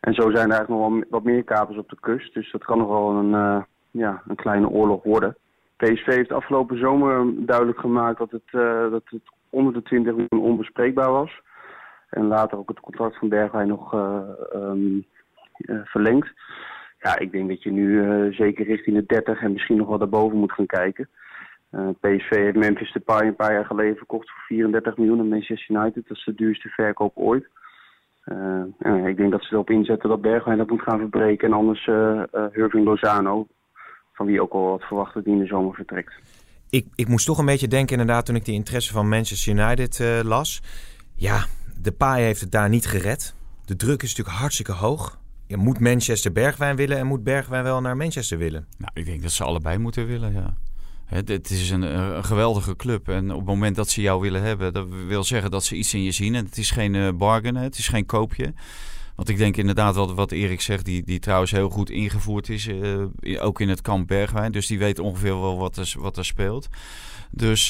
En 0.00 0.14
zo 0.14 0.22
zijn 0.22 0.50
er 0.50 0.56
eigenlijk 0.56 0.68
nog 0.68 0.90
wel 0.90 1.04
wat 1.08 1.24
meer 1.24 1.44
kapers 1.44 1.78
op 1.78 1.88
de 1.88 1.96
kust. 2.00 2.34
Dus 2.34 2.50
dat 2.50 2.64
kan 2.64 2.78
nog 2.78 2.88
wel 2.88 3.10
een, 3.10 3.64
ja, 3.90 4.22
een 4.26 4.36
kleine 4.36 4.68
oorlog 4.68 5.02
worden. 5.02 5.36
PSV 5.76 6.06
heeft 6.06 6.32
afgelopen 6.32 6.78
zomer 6.78 7.46
duidelijk 7.46 7.78
gemaakt 7.78 8.18
dat 8.18 8.30
het, 8.30 8.50
dat 8.90 9.02
het 9.04 9.22
onder 9.50 9.72
de 9.72 9.82
20 9.82 10.14
miljoen 10.14 10.48
onbespreekbaar 10.50 11.10
was. 11.10 11.40
En 12.10 12.26
later 12.26 12.58
ook 12.58 12.68
het 12.68 12.80
contract 12.80 13.18
van 13.18 13.28
Bergwijn 13.28 13.68
nog 13.68 13.92
um, 14.54 15.04
uh, 15.58 15.80
verlengd. 15.84 16.28
Ja, 16.98 17.18
ik 17.18 17.32
denk 17.32 17.48
dat 17.48 17.62
je 17.62 17.70
nu 17.70 18.32
zeker 18.34 18.66
richting 18.66 18.96
de 18.96 19.06
30 19.06 19.42
en 19.42 19.52
misschien 19.52 19.76
nog 19.76 19.88
wel 19.88 19.98
daarboven 19.98 20.38
moet 20.38 20.52
gaan 20.52 20.66
kijken. 20.66 21.08
Uh, 21.72 21.88
PSV 22.00 22.30
heeft 22.30 22.56
Memphis 22.56 22.92
Depay 22.92 23.26
een 23.26 23.36
paar 23.36 23.52
jaar 23.52 23.64
geleden 23.64 23.96
verkocht 23.96 24.30
voor 24.30 24.42
34 24.46 24.96
miljoen 24.96 25.18
aan 25.18 25.28
Manchester 25.28 25.76
United. 25.76 26.08
Dat 26.08 26.16
is 26.16 26.24
de 26.24 26.34
duurste 26.34 26.68
verkoop 26.68 27.16
ooit. 27.16 27.48
Uh, 28.24 29.06
ik 29.06 29.16
denk 29.16 29.30
dat 29.30 29.44
ze 29.44 29.52
erop 29.52 29.70
inzetten 29.70 30.08
dat 30.08 30.20
Bergwijn 30.20 30.58
dat 30.58 30.70
moet 30.70 30.82
gaan 30.82 30.98
verbreken. 30.98 31.48
En 31.48 31.54
anders 31.54 31.86
uh, 31.86 32.22
Irving 32.52 32.84
Lozano, 32.84 33.46
van 34.12 34.26
wie 34.26 34.42
ook 34.42 34.52
al 34.52 34.70
wat 34.70 34.82
verwacht 34.82 35.14
dat 35.14 35.24
hij 35.24 35.32
in 35.32 35.38
de 35.38 35.46
zomer 35.46 35.74
vertrekt. 35.74 36.12
ik, 36.70 36.86
ik 36.94 37.08
moest 37.08 37.26
toch 37.26 37.38
een 37.38 37.44
beetje 37.44 37.68
denken 37.68 37.98
inderdaad 37.98 38.26
toen 38.26 38.34
ik 38.34 38.44
die 38.44 38.54
interesse 38.54 38.92
van 38.92 39.08
Manchester 39.08 39.52
United 39.52 40.00
eh, 40.00 40.20
las. 40.22 40.62
Ja, 41.14 41.46
de 41.82 41.92
paai 41.92 42.24
heeft 42.24 42.40
het 42.40 42.52
daar 42.52 42.68
niet 42.68 42.86
gered. 42.86 43.34
De 43.64 43.76
druk 43.76 44.02
is 44.02 44.08
natuurlijk 44.08 44.38
hartstikke 44.38 44.72
hoog. 44.72 45.18
Je 45.46 45.56
moet 45.56 45.80
Manchester 45.80 46.32
Bergwijn 46.32 46.76
willen 46.76 46.98
en 46.98 47.06
moet 47.06 47.24
Bergwijn 47.24 47.62
wel 47.62 47.80
naar 47.80 47.96
Manchester 47.96 48.38
willen? 48.38 48.66
Nou, 48.78 48.90
ik 48.94 49.04
denk 49.04 49.22
dat 49.22 49.30
ze 49.30 49.44
allebei 49.44 49.78
moeten 49.78 50.06
willen, 50.06 50.32
ja. 50.32 50.54
Het, 51.10 51.50
is 51.50 51.70
een, 51.70 51.82
een, 51.82 52.24
geweldige 52.24 52.76
club. 52.76 53.08
En 53.08 53.30
op 53.30 53.36
het 53.36 53.46
moment 53.46 53.76
dat 53.76 53.88
ze 53.88 54.00
jou 54.00 54.20
willen 54.20 54.42
hebben, 54.42 54.72
dat 54.72 54.86
wil 55.06 55.24
zeggen 55.24 55.50
dat 55.50 55.64
ze 55.64 55.76
iets 55.76 55.94
in 55.94 56.02
je 56.02 56.12
zien. 56.12 56.34
En 56.34 56.44
het 56.44 56.58
is 56.58 56.70
geen 56.70 56.94
uh, 56.94 57.08
bargain, 57.14 57.56
het 57.56 57.78
is 57.78 57.88
geen 57.88 58.06
koopje. 58.06 58.52
Want 59.16 59.28
ik 59.28 59.36
denk 59.36 59.56
inderdaad 59.56 59.94
wat, 59.94 60.12
wat 60.12 60.32
Erik 60.32 60.60
zegt, 60.60 60.84
die, 60.84 61.02
die 61.04 61.18
trouwens 61.18 61.50
heel 61.50 61.68
goed 61.68 61.90
ingevoerd 61.90 62.48
is. 62.48 62.66
Uh, 62.66 63.44
ook 63.44 63.60
in 63.60 63.68
het 63.68 63.80
kamp 63.80 64.06
Bergwijn. 64.06 64.52
Dus 64.52 64.66
die 64.66 64.78
weet 64.78 64.98
ongeveer 64.98 65.40
wel 65.40 65.58
wat 65.58 65.76
er, 65.76 65.94
wat 65.98 66.16
er 66.16 66.24
speelt. 66.24 66.68
Dus 67.30 67.66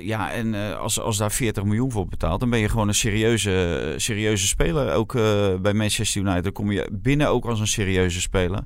ja, 0.00 0.32
en 0.32 0.78
als, 0.78 1.00
als 1.00 1.16
daar 1.16 1.32
40 1.32 1.64
miljoen 1.64 1.90
voor 1.90 2.06
betaalt, 2.06 2.40
dan 2.40 2.50
ben 2.50 2.58
je 2.58 2.68
gewoon 2.68 2.88
een 2.88 2.94
serieuze, 2.94 3.94
serieuze 3.96 4.46
speler. 4.46 4.94
Ook 4.94 5.12
bij 5.62 5.74
Manchester 5.74 6.22
United 6.22 6.52
kom 6.52 6.72
je 6.72 6.88
binnen 6.92 7.28
ook 7.28 7.44
als 7.44 7.60
een 7.60 7.66
serieuze 7.66 8.20
speler. 8.20 8.64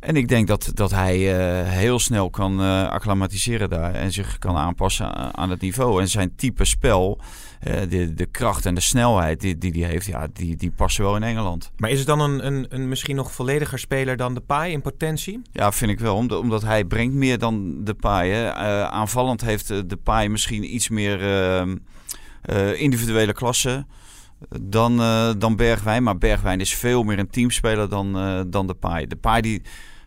En 0.00 0.16
ik 0.16 0.28
denk 0.28 0.46
dat, 0.46 0.70
dat 0.74 0.90
hij 0.90 1.18
uh, 1.18 1.68
heel 1.68 1.98
snel 1.98 2.30
kan 2.30 2.60
uh, 2.60 2.88
acclimatiseren 2.88 3.70
daar 3.70 3.94
en 3.94 4.12
zich 4.12 4.38
kan 4.38 4.56
aanpassen 4.56 5.36
aan 5.36 5.50
het 5.50 5.60
niveau. 5.60 6.00
En 6.00 6.08
zijn 6.08 6.34
type 6.36 6.64
spel, 6.64 7.20
uh, 7.68 7.74
de, 7.88 8.14
de 8.14 8.26
kracht 8.26 8.66
en 8.66 8.74
de 8.74 8.80
snelheid 8.80 9.40
die, 9.40 9.58
die 9.58 9.82
hij 9.82 9.90
heeft, 9.92 10.06
ja, 10.06 10.28
die, 10.32 10.56
die 10.56 10.70
passen 10.70 11.04
wel 11.04 11.16
in 11.16 11.22
Engeland. 11.22 11.70
Maar 11.76 11.90
is 11.90 11.98
het 11.98 12.06
dan 12.06 12.20
een, 12.20 12.46
een, 12.46 12.66
een 12.68 12.88
misschien 12.88 13.16
nog 13.16 13.32
vollediger 13.32 13.78
speler 13.78 14.16
dan 14.16 14.34
de 14.34 14.40
Pai 14.40 14.72
in 14.72 14.82
potentie? 14.82 15.42
Ja, 15.52 15.72
vind 15.72 15.90
ik 15.90 16.00
wel. 16.00 16.16
Omdat, 16.16 16.40
omdat 16.40 16.62
hij 16.62 16.84
brengt 16.84 17.14
meer 17.14 17.38
dan 17.38 17.84
de 17.84 17.94
Pai. 17.94 18.32
Aanvallend 18.84 19.40
heeft 19.40 19.68
de 19.68 19.98
Pai 20.02 20.28
misschien 20.28 20.74
iets 20.74 20.88
meer 20.88 21.22
ehm, 21.22 21.76
individuele 22.74 23.32
klasse 23.32 23.86
dan, 24.60 25.00
uh, 25.00 25.30
dan 25.38 25.56
Bergwijn. 25.56 26.02
Maar 26.02 26.18
Bergwijn 26.18 26.60
is 26.60 26.74
veel 26.74 27.02
meer 27.02 27.18
een 27.18 27.30
teamspeler 27.30 27.88
dan, 27.88 28.16
uh, 28.16 28.40
dan 28.46 28.66
de 28.66 28.74
Pai. 28.74 29.06
De 29.06 29.16
Pai 29.16 29.40
die 29.40 29.62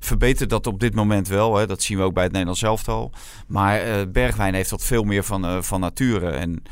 verbetert 0.05 0.49
dat 0.49 0.67
op 0.67 0.79
dit 0.79 0.95
moment 0.95 1.27
wel. 1.27 1.55
Hè. 1.55 1.67
Dat 1.67 1.81
zien 1.81 1.97
we 1.97 2.03
ook 2.03 2.13
bij 2.13 2.23
het 2.23 2.31
Nederlands 2.31 2.63
elftal. 2.63 3.11
Maar 3.47 3.87
uh, 3.87 4.01
Bergwijn 4.11 4.53
heeft 4.53 4.69
dat 4.69 4.83
veel 4.83 5.03
meer 5.03 5.23
van, 5.23 5.63
van 5.63 5.79
nature. 5.79 6.29
En 6.29 6.63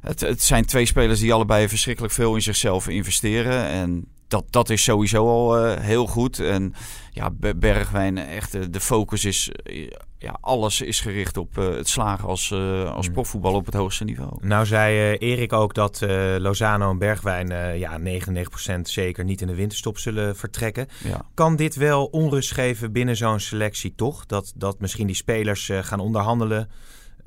het, 0.00 0.20
het 0.20 0.42
zijn 0.42 0.64
twee 0.64 0.86
spelers 0.86 1.20
die 1.20 1.32
allebei 1.32 1.68
verschrikkelijk 1.68 2.14
veel 2.14 2.34
in 2.34 2.42
zichzelf 2.42 2.88
investeren. 2.88 3.64
En 3.64 4.06
dat, 4.28 4.44
dat 4.50 4.70
is 4.70 4.82
sowieso 4.82 5.26
al 5.26 5.66
uh, 5.66 5.80
heel 5.80 6.06
goed. 6.06 6.38
En 6.38 6.74
ja, 7.10 7.30
Bergwijn, 7.56 8.18
echt 8.18 8.54
uh, 8.54 8.62
de 8.70 8.80
focus 8.80 9.24
is, 9.24 9.50
uh, 9.64 9.90
ja, 10.18 10.36
alles 10.40 10.80
is 10.80 11.00
gericht 11.00 11.36
op 11.36 11.54
het 11.54 11.88
slagen 11.88 12.28
als, 12.28 12.52
als 12.92 13.06
mm. 13.06 13.12
profvoetbal 13.12 13.54
op 13.54 13.66
het 13.66 13.74
hoogste 13.74 14.04
niveau. 14.04 14.30
Nou 14.40 14.66
zei 14.66 15.16
Erik 15.16 15.52
ook 15.52 15.74
dat 15.74 16.00
Lozano 16.38 16.90
en 16.90 16.98
Bergwijn 16.98 17.78
ja, 17.78 17.98
99% 18.00 18.80
zeker 18.82 19.24
niet 19.24 19.40
in 19.40 19.46
de 19.46 19.54
winterstop 19.54 19.98
zullen 19.98 20.36
vertrekken. 20.36 20.86
Ja. 21.04 21.20
Kan 21.34 21.56
dit 21.56 21.76
wel 21.76 22.04
onrust 22.04 22.52
geven 22.52 22.92
binnen 22.92 23.16
zo'n 23.16 23.40
selectie 23.40 23.94
toch? 23.94 24.26
Dat, 24.26 24.52
dat 24.56 24.80
misschien 24.80 25.06
die 25.06 25.16
spelers 25.16 25.70
gaan 25.82 26.00
onderhandelen 26.00 26.68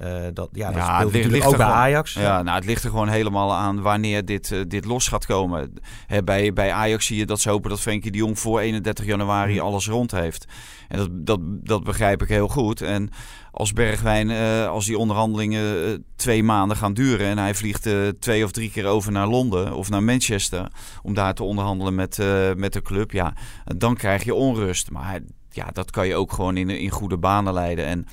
uh, 0.03 0.21
dat, 0.33 0.49
ja, 0.51 0.67
dat 0.67 0.75
ja, 0.75 1.05
ligt, 1.05 1.29
ligt 1.29 1.45
ook 1.45 1.57
bij 1.57 1.65
Ajax. 1.65 2.13
Ja, 2.13 2.41
nou, 2.41 2.55
het 2.55 2.65
ligt 2.65 2.83
er 2.83 2.89
gewoon 2.89 3.07
helemaal 3.07 3.53
aan 3.53 3.81
wanneer 3.81 4.25
dit, 4.25 4.51
uh, 4.51 4.61
dit 4.67 4.85
los 4.85 5.07
gaat 5.07 5.25
komen. 5.25 5.73
Bij, 6.23 6.53
bij 6.53 6.71
Ajax 6.71 7.05
zie 7.05 7.17
je 7.17 7.25
dat 7.25 7.39
ze 7.39 7.49
hopen 7.49 7.69
dat 7.69 7.81
Frenkie 7.81 8.11
de 8.11 8.17
Jong 8.17 8.39
voor 8.39 8.59
31 8.59 9.05
januari 9.05 9.53
mm. 9.53 9.59
alles 9.59 9.87
rond 9.87 10.11
heeft. 10.11 10.45
En 10.87 10.97
dat, 10.97 11.09
dat, 11.11 11.39
dat 11.43 11.83
begrijp 11.83 12.21
ik 12.21 12.27
heel 12.27 12.47
goed. 12.47 12.81
En 12.81 13.09
als 13.51 13.73
Bergwijn, 13.73 14.29
uh, 14.29 14.67
als 14.67 14.85
die 14.85 14.97
onderhandelingen 14.97 16.05
twee 16.15 16.43
maanden 16.43 16.77
gaan 16.77 16.93
duren... 16.93 17.27
en 17.27 17.37
hij 17.37 17.55
vliegt 17.55 17.89
twee 18.19 18.43
of 18.43 18.51
drie 18.51 18.71
keer 18.71 18.85
over 18.85 19.11
naar 19.11 19.27
Londen 19.27 19.73
of 19.73 19.89
naar 19.89 20.03
Manchester... 20.03 20.67
om 21.01 21.13
daar 21.13 21.33
te 21.33 21.43
onderhandelen 21.43 21.95
met, 21.95 22.17
met 22.55 22.73
de 22.73 22.81
club, 22.81 23.11
ja, 23.11 23.33
dan 23.77 23.95
krijg 23.95 24.23
je 24.23 24.33
onrust. 24.33 24.91
Maar 24.91 25.19
ja, 25.49 25.69
dat 25.73 25.91
kan 25.91 26.07
je 26.07 26.15
ook 26.15 26.33
gewoon 26.33 26.57
in, 26.57 26.69
in 26.69 26.89
goede 26.89 27.17
banen 27.17 27.53
leiden. 27.53 27.85
En 27.85 28.07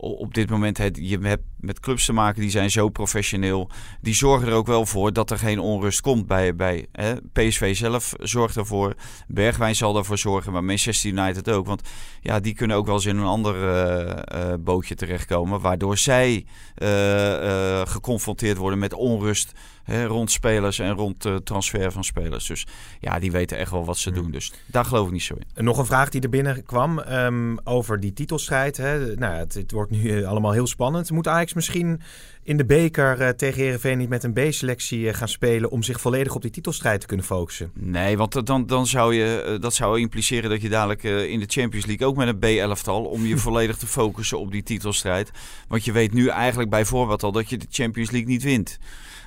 op 0.00 0.34
dit 0.34 0.50
moment, 0.50 0.78
het, 0.78 0.98
je 1.00 1.18
hebt 1.18 1.42
met 1.56 1.80
clubs 1.80 2.04
te 2.04 2.12
maken 2.12 2.40
die 2.40 2.50
zijn 2.50 2.70
zo 2.70 2.88
professioneel. 2.88 3.70
Die 4.00 4.14
zorgen 4.14 4.48
er 4.48 4.54
ook 4.54 4.66
wel 4.66 4.86
voor 4.86 5.12
dat 5.12 5.30
er 5.30 5.38
geen 5.38 5.58
onrust 5.58 6.00
komt 6.00 6.26
bij, 6.26 6.56
bij 6.56 6.86
hè. 6.92 7.14
PSV 7.32 7.76
zelf 7.76 8.12
zorgt 8.18 8.56
ervoor. 8.56 8.94
Bergwijn 9.28 9.76
zal 9.76 9.96
ervoor 9.96 10.18
zorgen, 10.18 10.52
maar 10.52 10.64
Manchester 10.64 11.10
United 11.10 11.50
ook. 11.50 11.66
Want 11.66 11.82
ja, 12.20 12.40
die 12.40 12.54
kunnen 12.54 12.76
ook 12.76 12.86
wel 12.86 12.94
eens 12.94 13.06
in 13.06 13.16
een 13.16 13.24
ander 13.24 13.56
uh, 13.56 14.54
bootje 14.60 14.94
terechtkomen. 14.94 15.60
Waardoor 15.60 15.98
zij 15.98 16.46
uh, 16.78 17.80
geconfronteerd 17.86 18.56
worden 18.56 18.78
met 18.78 18.92
onrust 18.92 19.52
hè, 19.84 20.04
rond 20.04 20.30
spelers 20.30 20.78
en 20.78 20.92
rond 20.92 21.26
transfer 21.44 21.92
van 21.92 22.04
spelers. 22.04 22.46
Dus 22.46 22.66
ja, 23.00 23.18
die 23.18 23.32
weten 23.32 23.58
echt 23.58 23.70
wel 23.70 23.84
wat 23.84 23.98
ze 23.98 24.10
doen. 24.10 24.30
Dus 24.30 24.52
daar 24.66 24.84
geloof 24.84 25.06
ik 25.06 25.12
niet 25.12 25.22
zo 25.22 25.34
in. 25.54 25.64
Nog 25.64 25.78
een 25.78 25.86
vraag 25.86 26.08
die 26.08 26.20
er 26.20 26.28
binnen 26.28 26.64
kwam 26.64 26.98
um, 26.98 27.58
over 27.64 28.00
die 28.00 28.12
titelstrijd. 28.12 28.76
Hè. 28.76 29.14
Nou, 29.14 29.34
het, 29.34 29.54
het 29.54 29.70
wordt 29.72 29.90
nu 29.90 30.24
allemaal 30.24 30.52
heel 30.52 30.66
spannend. 30.66 31.10
Moet 31.10 31.28
Ajax 31.28 31.54
misschien 31.54 32.00
in 32.42 32.56
de 32.56 32.64
beker 32.64 33.20
uh, 33.20 33.28
tegen 33.28 33.62
Herenveen 33.62 33.98
niet 33.98 34.08
met 34.08 34.24
een 34.24 34.32
B-selectie 34.32 35.00
uh, 35.00 35.14
gaan 35.14 35.28
spelen 35.28 35.70
om 35.70 35.82
zich 35.82 36.00
volledig 36.00 36.34
op 36.34 36.42
die 36.42 36.50
titelstrijd 36.50 37.00
te 37.00 37.06
kunnen 37.06 37.26
focussen? 37.26 37.70
Nee, 37.74 38.16
want 38.16 38.46
dan, 38.46 38.66
dan 38.66 38.86
zou 38.86 39.14
je, 39.14 39.44
uh, 39.46 39.60
dat 39.60 39.74
zou 39.74 40.00
impliceren 40.00 40.50
dat 40.50 40.62
je 40.62 40.68
dadelijk 40.68 41.02
in 41.02 41.40
de 41.40 41.46
Champions 41.48 41.86
League 41.86 42.06
ook 42.06 42.16
met 42.16 42.28
een 42.28 42.38
B-elftal 42.38 43.04
om 43.04 43.26
je 43.26 43.36
volledig 43.48 43.76
te 43.76 43.86
focussen 43.86 44.38
op 44.38 44.50
die 44.50 44.62
titelstrijd. 44.62 45.30
Want 45.68 45.84
je 45.84 45.92
weet 45.92 46.12
nu 46.12 46.28
eigenlijk 46.28 46.70
bij 46.70 46.84
voorbaat 46.84 47.22
al 47.22 47.32
dat 47.32 47.50
je 47.50 47.56
de 47.56 47.66
Champions 47.70 48.10
League 48.10 48.28
niet 48.28 48.42
wint. 48.42 48.78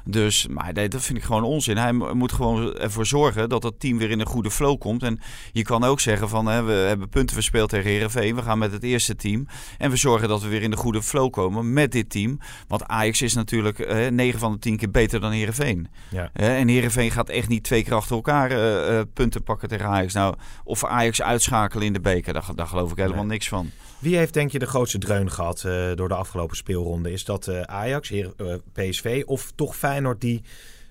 Dus, 0.05 0.48
maar 0.48 0.74
nee, 0.74 0.88
dat 0.88 1.01
vind 1.01 1.17
ik 1.17 1.24
gewoon 1.24 1.43
onzin. 1.43 1.77
Hij 1.77 1.91
moet 1.93 2.31
gewoon 2.31 2.74
ervoor 2.74 3.05
zorgen 3.05 3.50
dat 3.50 3.63
het 3.63 3.79
team 3.79 3.98
weer 3.98 4.10
in 4.10 4.19
een 4.19 4.25
goede 4.25 4.51
flow 4.51 4.79
komt. 4.79 5.03
En 5.03 5.19
je 5.51 5.63
kan 5.63 5.83
ook 5.83 6.00
zeggen 6.00 6.29
van, 6.29 6.45
hè, 6.45 6.63
we 6.63 6.72
hebben 6.72 7.10
punten 7.10 7.36
verspeeld 7.36 7.69
tegen 7.69 7.89
Herenveen. 7.89 8.36
We 8.36 8.41
gaan 8.41 8.57
met 8.57 8.72
het 8.72 8.83
eerste 8.83 9.15
team. 9.15 9.48
En 9.77 9.89
we 9.89 9.95
zorgen 9.95 10.27
dat 10.27 10.41
we 10.41 10.48
weer 10.48 10.62
in 10.62 10.72
de 10.72 10.77
goede 10.77 11.03
flow 11.03 11.31
komen 11.31 11.74
met 11.74 11.91
dit 11.91 12.10
team. 12.10 12.39
Want 12.67 12.88
Ajax 12.88 13.22
is 13.22 13.33
natuurlijk 13.33 13.79
eh, 13.79 14.07
9 14.07 14.39
van 14.39 14.51
de 14.51 14.60
10 14.60 14.77
keer 14.77 14.91
beter 14.91 15.19
dan 15.19 15.31
Herenveen. 15.31 15.88
Ja. 16.10 16.29
Eh, 16.33 16.60
en 16.60 16.67
Herenveen 16.67 17.12
gaat 17.12 17.29
echt 17.29 17.48
niet 17.48 17.63
twee 17.63 17.83
keer 17.83 17.93
achter 17.93 18.15
elkaar 18.15 18.51
uh, 18.51 19.01
punten 19.13 19.43
pakken 19.43 19.67
tegen 19.67 19.86
Ajax. 19.86 20.13
Nou, 20.13 20.36
of 20.63 20.86
Ajax 20.86 21.22
uitschakelen 21.22 21.86
in 21.86 21.93
de 21.93 22.01
beker, 22.01 22.33
daar, 22.33 22.45
daar 22.55 22.67
geloof 22.67 22.91
ik 22.91 22.98
helemaal 22.98 23.17
nee. 23.17 23.31
niks 23.31 23.48
van. 23.48 23.72
Wie 24.03 24.17
heeft 24.17 24.33
denk 24.33 24.51
je 24.51 24.60
de 24.60 24.65
grootste 24.65 24.98
dreun 24.98 25.31
gehad 25.31 25.63
uh, 25.65 25.91
door 25.95 26.07
de 26.07 26.15
afgelopen 26.15 26.57
speelronde? 26.57 27.12
Is 27.12 27.25
dat 27.25 27.48
uh, 27.48 27.62
Ajax, 27.62 28.12
uh, 28.12 28.27
PSV 28.74 29.24
of 29.25 29.51
toch 29.55 29.75
Feyenoord 29.75 30.22
die 30.22 30.41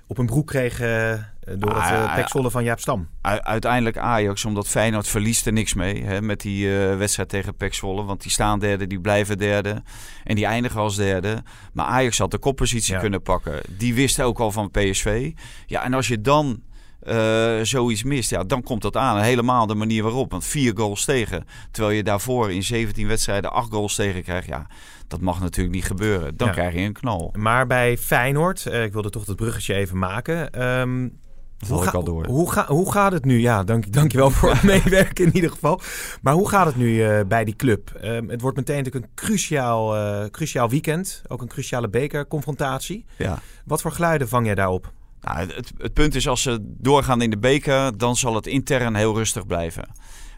op 0.07 0.19
een 0.19 0.27
broek 0.27 0.47
kreeg 0.47 0.79
door 0.79 1.75
ah, 1.75 2.17
het 2.17 2.35
uh, 2.35 2.47
van 2.47 2.65
Jaap 2.65 2.81
Stam? 2.81 3.09
Uiteindelijk 3.23 3.97
Ajax, 3.97 4.45
omdat 4.45 4.69
Feyenoord 4.69 5.09
verliest 5.09 5.47
er 5.47 5.53
niks 5.53 5.75
mee 5.75 6.05
hè, 6.05 6.23
met 6.23 6.41
die 6.41 6.69
wedstrijd 6.71 7.29
tegen 7.29 7.57
Pek 7.57 7.81
Want 7.81 8.23
die 8.23 8.31
staan 8.31 8.59
derde, 8.59 8.87
die 8.87 9.01
blijven 9.01 9.39
derde 9.39 9.83
en 10.25 10.35
die 10.35 10.47
eindigen 10.47 10.81
als 10.81 10.97
derde. 10.97 11.43
Maar 11.73 11.87
Ajax 11.87 12.19
had 12.19 12.31
de 12.31 12.39
koppositie 12.39 12.95
ja. 12.95 13.01
kunnen 13.01 13.23
pakken. 13.23 13.61
Die 13.69 13.95
wist 13.95 14.21
ook 14.21 14.41
al 14.41 14.51
van 14.51 14.71
PSV. 14.71 15.33
Ja, 15.67 15.85
en 15.85 15.95
als 15.95 16.09
je 16.09 16.21
dan 16.21 16.63
uh, 17.09 17.61
zoiets 17.63 18.03
mist, 18.03 18.31
ja, 18.31 18.45
dan 18.45 18.63
komt 18.63 18.83
dat 18.83 18.97
aan. 18.97 19.21
Helemaal 19.21 19.67
de 19.67 19.75
manier 19.75 20.03
waarop. 20.03 20.31
Want 20.31 20.45
vier 20.45 20.73
goals 20.77 21.05
tegen. 21.05 21.45
Terwijl 21.71 21.97
je 21.97 22.03
daarvoor 22.03 22.53
in 22.53 22.63
17 22.63 23.07
wedstrijden 23.09 23.53
acht 23.53 23.71
goals 23.71 23.95
tegen 23.95 24.23
krijgt. 24.23 24.47
Ja, 24.47 24.67
dat 25.09 25.21
mag 25.21 25.41
natuurlijk 25.41 25.75
niet 25.75 25.85
gebeuren. 25.85 26.37
Dan 26.37 26.47
ja. 26.47 26.53
krijg 26.53 26.75
je 26.75 26.81
een 26.81 26.93
knal. 26.93 27.35
Maar 27.39 27.67
bij 27.67 27.99
Feyenoord, 27.99 28.65
uh, 28.69 28.85
ik 28.85 28.93
wilde 28.93 29.11
toch 29.11 29.25
dat 29.25 29.37
bruggetje 29.37 29.75
even 29.75 29.99
maken. 29.99 30.63
Um, 30.79 31.21
hoe, 31.69 31.83
ga, 31.83 32.01
door. 32.01 32.27
Hoe, 32.27 32.53
ga, 32.53 32.67
hoe 32.67 32.93
gaat 32.93 33.13
het 33.13 33.25
nu? 33.25 33.41
Ja, 33.41 33.65
dank, 33.65 33.93
dankjewel 33.93 34.31
voor 34.31 34.51
het 34.51 34.63
meewerken 34.73 35.25
in 35.25 35.35
ieder 35.35 35.51
geval. 35.51 35.81
Maar 36.23 36.35
hoe 36.35 36.49
gaat 36.49 36.67
het 36.67 36.77
nu 36.77 36.89
uh, 36.89 37.21
bij 37.29 37.45
die 37.45 37.57
club? 37.57 38.01
Um, 38.05 38.29
het 38.29 38.41
wordt 38.41 38.57
meteen 38.57 38.77
natuurlijk 38.77 39.05
een 39.05 39.15
cruciaal, 39.15 39.97
uh, 39.97 40.25
cruciaal 40.31 40.69
weekend. 40.69 41.23
Ook 41.29 41.43
een 41.43 41.49
cruciale 41.49 41.89
bekerconfrontatie. 41.89 43.05
Ja. 43.17 43.39
Wat 43.65 43.83
voor 43.83 43.93
geluiden 43.93 44.29
vang 44.29 44.47
jij 44.47 44.55
daarop? 44.55 44.93
Nou, 45.23 45.39
het, 45.39 45.73
het, 45.79 45.93
punt 45.93 46.15
is, 46.15 46.29
als 46.29 46.43
ze 46.43 46.59
doorgaan 46.63 47.23
in 47.23 47.31
de 47.31 47.39
beker, 47.39 47.99
dan 47.99 48.17
zal 48.17 48.35
het 48.35 48.47
intern 48.47 48.95
heel 48.95 49.15
rustig 49.15 49.47
blijven. 49.47 49.89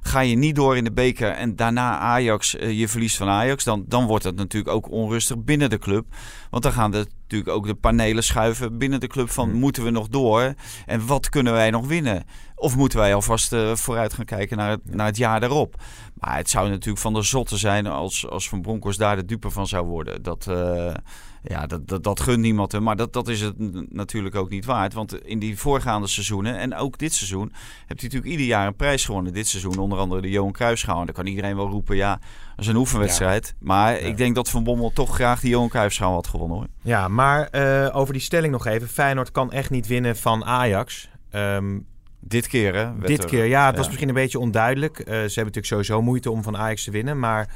Ga 0.01 0.21
je 0.21 0.37
niet 0.37 0.55
door 0.55 0.77
in 0.77 0.85
de 0.85 0.93
beker 0.93 1.31
en 1.31 1.57
daarna 1.57 1.99
Ajax, 1.99 2.55
uh, 2.55 2.79
je 2.79 2.89
verliest 2.89 3.17
van 3.17 3.29
Ajax, 3.29 3.65
dan, 3.65 3.85
dan 3.89 4.07
wordt 4.07 4.25
het 4.25 4.37
natuurlijk 4.37 4.75
ook 4.75 4.91
onrustig 4.91 5.45
binnen 5.45 5.71
de 5.71 5.79
club. 5.79 6.07
Want 6.51 6.63
dan 6.63 6.73
gaan 6.73 6.91
de, 6.91 7.07
natuurlijk 7.23 7.51
ook 7.51 7.67
de 7.67 7.75
panelen 7.75 8.25
schuiven 8.25 8.79
binnen 8.79 9.01
de 9.01 9.07
club 9.07 9.31
van 9.31 9.53
moeten 9.53 9.85
we 9.85 9.91
nog 9.91 10.09
door 10.09 10.55
en 10.87 11.07
wat 11.07 11.29
kunnen 11.29 11.53
wij 11.53 11.71
nog 11.71 11.87
winnen? 11.87 12.25
Of 12.55 12.77
moeten 12.77 12.99
wij 12.99 13.15
alvast 13.15 13.53
uh, 13.53 13.75
vooruit 13.75 14.13
gaan 14.13 14.25
kijken 14.25 14.57
naar 14.57 14.71
het, 14.71 14.95
naar 14.95 15.07
het 15.07 15.17
jaar 15.17 15.41
daarop? 15.41 15.83
Maar 16.15 16.37
het 16.37 16.51
zou 16.51 16.69
natuurlijk 16.69 16.99
van 16.99 17.15
de 17.15 17.23
zotte 17.23 17.57
zijn 17.57 17.87
als, 17.87 18.29
als 18.29 18.49
Van 18.49 18.63
Bronckhorst 18.63 18.99
daar 18.99 19.17
de 19.17 19.25
dupe 19.25 19.51
van 19.51 19.67
zou 19.67 19.87
worden. 19.87 20.23
Dat, 20.23 20.47
uh, 20.51 20.95
ja, 21.43 21.67
dat, 21.67 21.89
dat, 21.89 22.05
dat 22.05 22.21
gunt 22.21 22.39
niemand 22.39 22.73
hem. 22.73 22.83
Maar 22.83 22.97
dat, 22.97 23.13
dat 23.13 23.29
is 23.29 23.41
het 23.41 23.55
natuurlijk 23.93 24.35
ook 24.35 24.51
niet 24.51 24.65
waard. 24.65 24.93
Want 24.93 25.25
in 25.25 25.39
die 25.39 25.59
voorgaande 25.59 26.07
seizoenen 26.07 26.59
en 26.59 26.75
ook 26.75 26.99
dit 26.99 27.15
seizoen... 27.15 27.53
heeft 27.53 27.61
hij 27.87 27.97
natuurlijk 27.97 28.31
ieder 28.31 28.47
jaar 28.47 28.67
een 28.67 28.77
prijs 28.77 29.05
gewonnen. 29.05 29.33
Dit 29.33 29.49
seizoen 29.49 29.79
onder 29.79 29.99
andere 29.99 30.21
de 30.21 30.31
Johan 30.31 30.53
Cruijffschaal. 30.53 30.99
En 30.99 31.07
dan 31.07 31.15
kan 31.15 31.27
iedereen 31.27 31.57
wel 31.57 31.69
roepen, 31.69 31.97
ja, 31.97 32.21
dat 32.57 32.65
is 32.65 32.67
een 32.67 32.77
oefenwedstrijd. 32.77 33.55
Maar 33.59 33.99
ik 33.99 34.17
denk 34.17 34.35
dat 34.35 34.51
Van 34.51 34.65
Bommel 34.65 34.93
toch 34.93 35.15
graag 35.15 35.41
die 35.41 35.51
Johan 35.51 35.69
Cruijffschaal 35.69 36.13
had 36.13 36.27
gewonnen 36.27 36.57
hoor. 36.57 36.67
Ja, 36.83 37.09
maar 37.09 37.49
uh, 37.53 37.97
over 37.97 38.13
die 38.13 38.23
stelling 38.23 38.53
nog 38.53 38.67
even. 38.67 38.89
Feyenoord 38.89 39.31
kan 39.31 39.53
echt 39.53 39.71
niet 39.71 39.87
winnen 39.87 40.17
van 40.17 40.45
Ajax. 40.45 41.09
Um, 41.33 41.87
dit 42.27 42.47
keer, 42.47 42.75
hè? 42.75 42.99
Dit 42.99 43.25
keer, 43.25 43.45
ja. 43.45 43.67
Het 43.67 43.77
was 43.77 43.87
misschien 43.87 44.09
een 44.09 44.15
beetje 44.15 44.39
onduidelijk. 44.39 44.99
Uh, 44.99 45.05
ze 45.05 45.13
hebben 45.13 45.35
natuurlijk 45.35 45.67
sowieso 45.67 46.03
moeite 46.03 46.31
om 46.31 46.43
van 46.43 46.57
Ajax 46.57 46.85
te 46.85 46.91
winnen. 46.91 47.19
Maar 47.19 47.51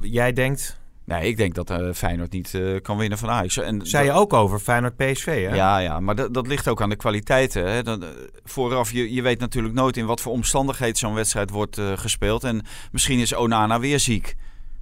jij 0.00 0.32
denkt... 0.32 0.80
Nee, 1.04 1.28
ik 1.28 1.36
denk 1.36 1.54
dat 1.54 1.70
uh, 1.70 1.92
Feyenoord 1.94 2.32
niet 2.32 2.52
uh, 2.52 2.80
kan 2.80 2.96
winnen 2.96 3.18
van 3.18 3.30
Ajax. 3.30 3.56
En 3.56 3.86
Zei 3.86 4.04
je 4.04 4.12
ook 4.12 4.32
over 4.32 4.58
Feyenoord-PSV, 4.58 5.24
hè? 5.24 5.54
Ja, 5.54 5.78
ja 5.78 6.00
maar 6.00 6.14
dat, 6.14 6.34
dat 6.34 6.46
ligt 6.46 6.68
ook 6.68 6.82
aan 6.82 6.88
de 6.88 6.96
kwaliteiten. 6.96 7.70
Hè? 7.70 7.82
Dat, 7.82 8.06
vooraf, 8.44 8.92
je, 8.92 9.12
je 9.12 9.22
weet 9.22 9.40
natuurlijk 9.40 9.74
nooit 9.74 9.96
in 9.96 10.06
wat 10.06 10.20
voor 10.20 10.32
omstandigheden 10.32 10.96
zo'n 10.96 11.14
wedstrijd 11.14 11.50
wordt 11.50 11.80
gespeeld. 11.94 12.44
En 12.44 12.64
misschien 12.92 13.18
is 13.18 13.34
Onana 13.34 13.80
weer 13.80 14.00
ziek. 14.00 14.36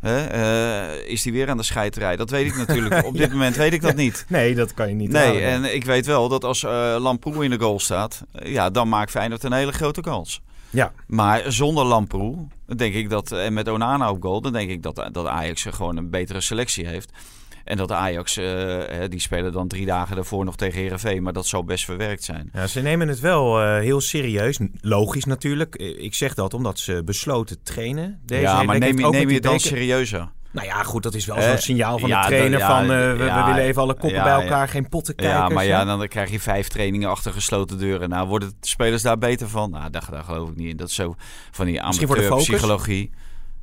Uh, 0.04 1.08
is 1.08 1.24
hij 1.24 1.32
weer 1.32 1.48
aan 1.48 1.56
de 1.56 1.62
scheiterij? 1.62 2.16
Dat 2.16 2.30
weet 2.30 2.46
ik 2.46 2.56
natuurlijk. 2.56 3.04
Op 3.06 3.16
dit 3.16 3.30
moment 3.32 3.56
weet 3.56 3.72
ik 3.72 3.82
dat 3.82 3.96
niet. 3.96 4.24
Nee, 4.28 4.54
dat 4.54 4.74
kan 4.74 4.88
je 4.88 4.94
niet. 4.94 5.10
Nee, 5.10 5.40
en 5.40 5.74
ik 5.74 5.84
weet 5.84 6.06
wel 6.06 6.28
dat 6.28 6.44
als 6.44 6.62
uh, 6.62 6.96
Lamproe 6.98 7.44
in 7.44 7.50
de 7.50 7.58
goal 7.58 7.80
staat, 7.80 8.24
ja, 8.42 8.70
dan 8.70 8.88
maakt 8.88 9.10
Feyenoord 9.10 9.42
een 9.42 9.52
hele 9.52 9.72
grote 9.72 10.00
kans. 10.00 10.40
Ja. 10.70 10.92
Maar 11.06 11.52
zonder 11.52 11.84
Lamproe, 11.84 12.46
denk 12.76 12.94
ik 12.94 13.10
dat, 13.10 13.32
en 13.32 13.52
met 13.52 13.68
Onana 13.68 14.10
op 14.10 14.22
goal, 14.22 14.40
dan 14.40 14.52
denk 14.52 14.70
ik 14.70 14.82
dat, 14.82 15.08
dat 15.12 15.26
Ajax 15.26 15.64
gewoon 15.70 15.96
een 15.96 16.10
betere 16.10 16.40
selectie 16.40 16.86
heeft. 16.86 17.12
En 17.70 17.76
dat 17.76 17.92
Ajax, 17.92 18.38
uh, 18.38 18.82
die 19.08 19.20
spelen 19.20 19.52
dan 19.52 19.68
drie 19.68 19.86
dagen 19.86 20.16
daarvoor 20.16 20.44
nog 20.44 20.56
tegen 20.56 20.80
Herenveen, 20.80 21.22
maar 21.22 21.32
dat 21.32 21.46
zou 21.46 21.64
best 21.64 21.84
verwerkt 21.84 22.24
zijn. 22.24 22.50
Ja, 22.52 22.66
ze 22.66 22.80
nemen 22.80 23.08
het 23.08 23.20
wel 23.20 23.62
uh, 23.62 23.78
heel 23.78 24.00
serieus. 24.00 24.58
Logisch 24.80 25.24
natuurlijk. 25.24 25.76
Ik 25.76 26.14
zeg 26.14 26.34
dat 26.34 26.54
omdat 26.54 26.78
ze 26.78 27.02
besloten 27.04 27.62
trainen. 27.62 28.20
Deze 28.26 28.42
ja, 28.42 28.62
maar 28.62 28.78
neem, 28.78 28.94
neem 28.94 29.28
je 29.28 29.34
het 29.34 29.42
dan 29.42 29.60
serieuzer? 29.60 30.28
Nou 30.50 30.66
ja, 30.66 30.82
goed, 30.82 31.02
dat 31.02 31.14
is 31.14 31.26
wel 31.26 31.42
zo'n 31.42 31.58
signaal 31.58 31.98
van 31.98 32.08
ja, 32.08 32.22
de 32.22 32.26
trainer 32.28 32.58
ja, 32.58 32.66
van 32.66 32.82
uh, 32.82 32.88
we, 32.88 33.16
we, 33.16 33.42
willen 33.46 33.62
even 33.62 33.82
alle 33.82 33.94
koppen 33.94 34.22
bij 34.22 34.42
elkaar, 34.42 34.68
geen 34.68 34.88
potten 34.88 35.14
kijken. 35.14 35.36
Ja, 35.36 35.48
maar 35.48 35.64
ja, 35.64 35.84
dan 35.84 36.08
krijg 36.08 36.30
je 36.30 36.40
vijf 36.40 36.68
trainingen 36.68 37.08
achter 37.08 37.32
gesloten 37.32 37.78
deuren. 37.78 38.08
Nou, 38.08 38.28
worden 38.28 38.48
de 38.48 38.68
spelers 38.68 39.02
daar 39.02 39.18
beter 39.18 39.48
van? 39.48 39.70
Nou, 39.70 39.90
daar, 39.90 40.06
daar 40.10 40.24
geloof 40.24 40.48
ik 40.48 40.56
niet 40.56 40.68
in. 40.68 40.76
Dat 40.76 40.88
is 40.88 40.94
zo 40.94 41.14
van 41.50 41.66
die 41.66 41.82
amateurpsychologie. 41.82 43.10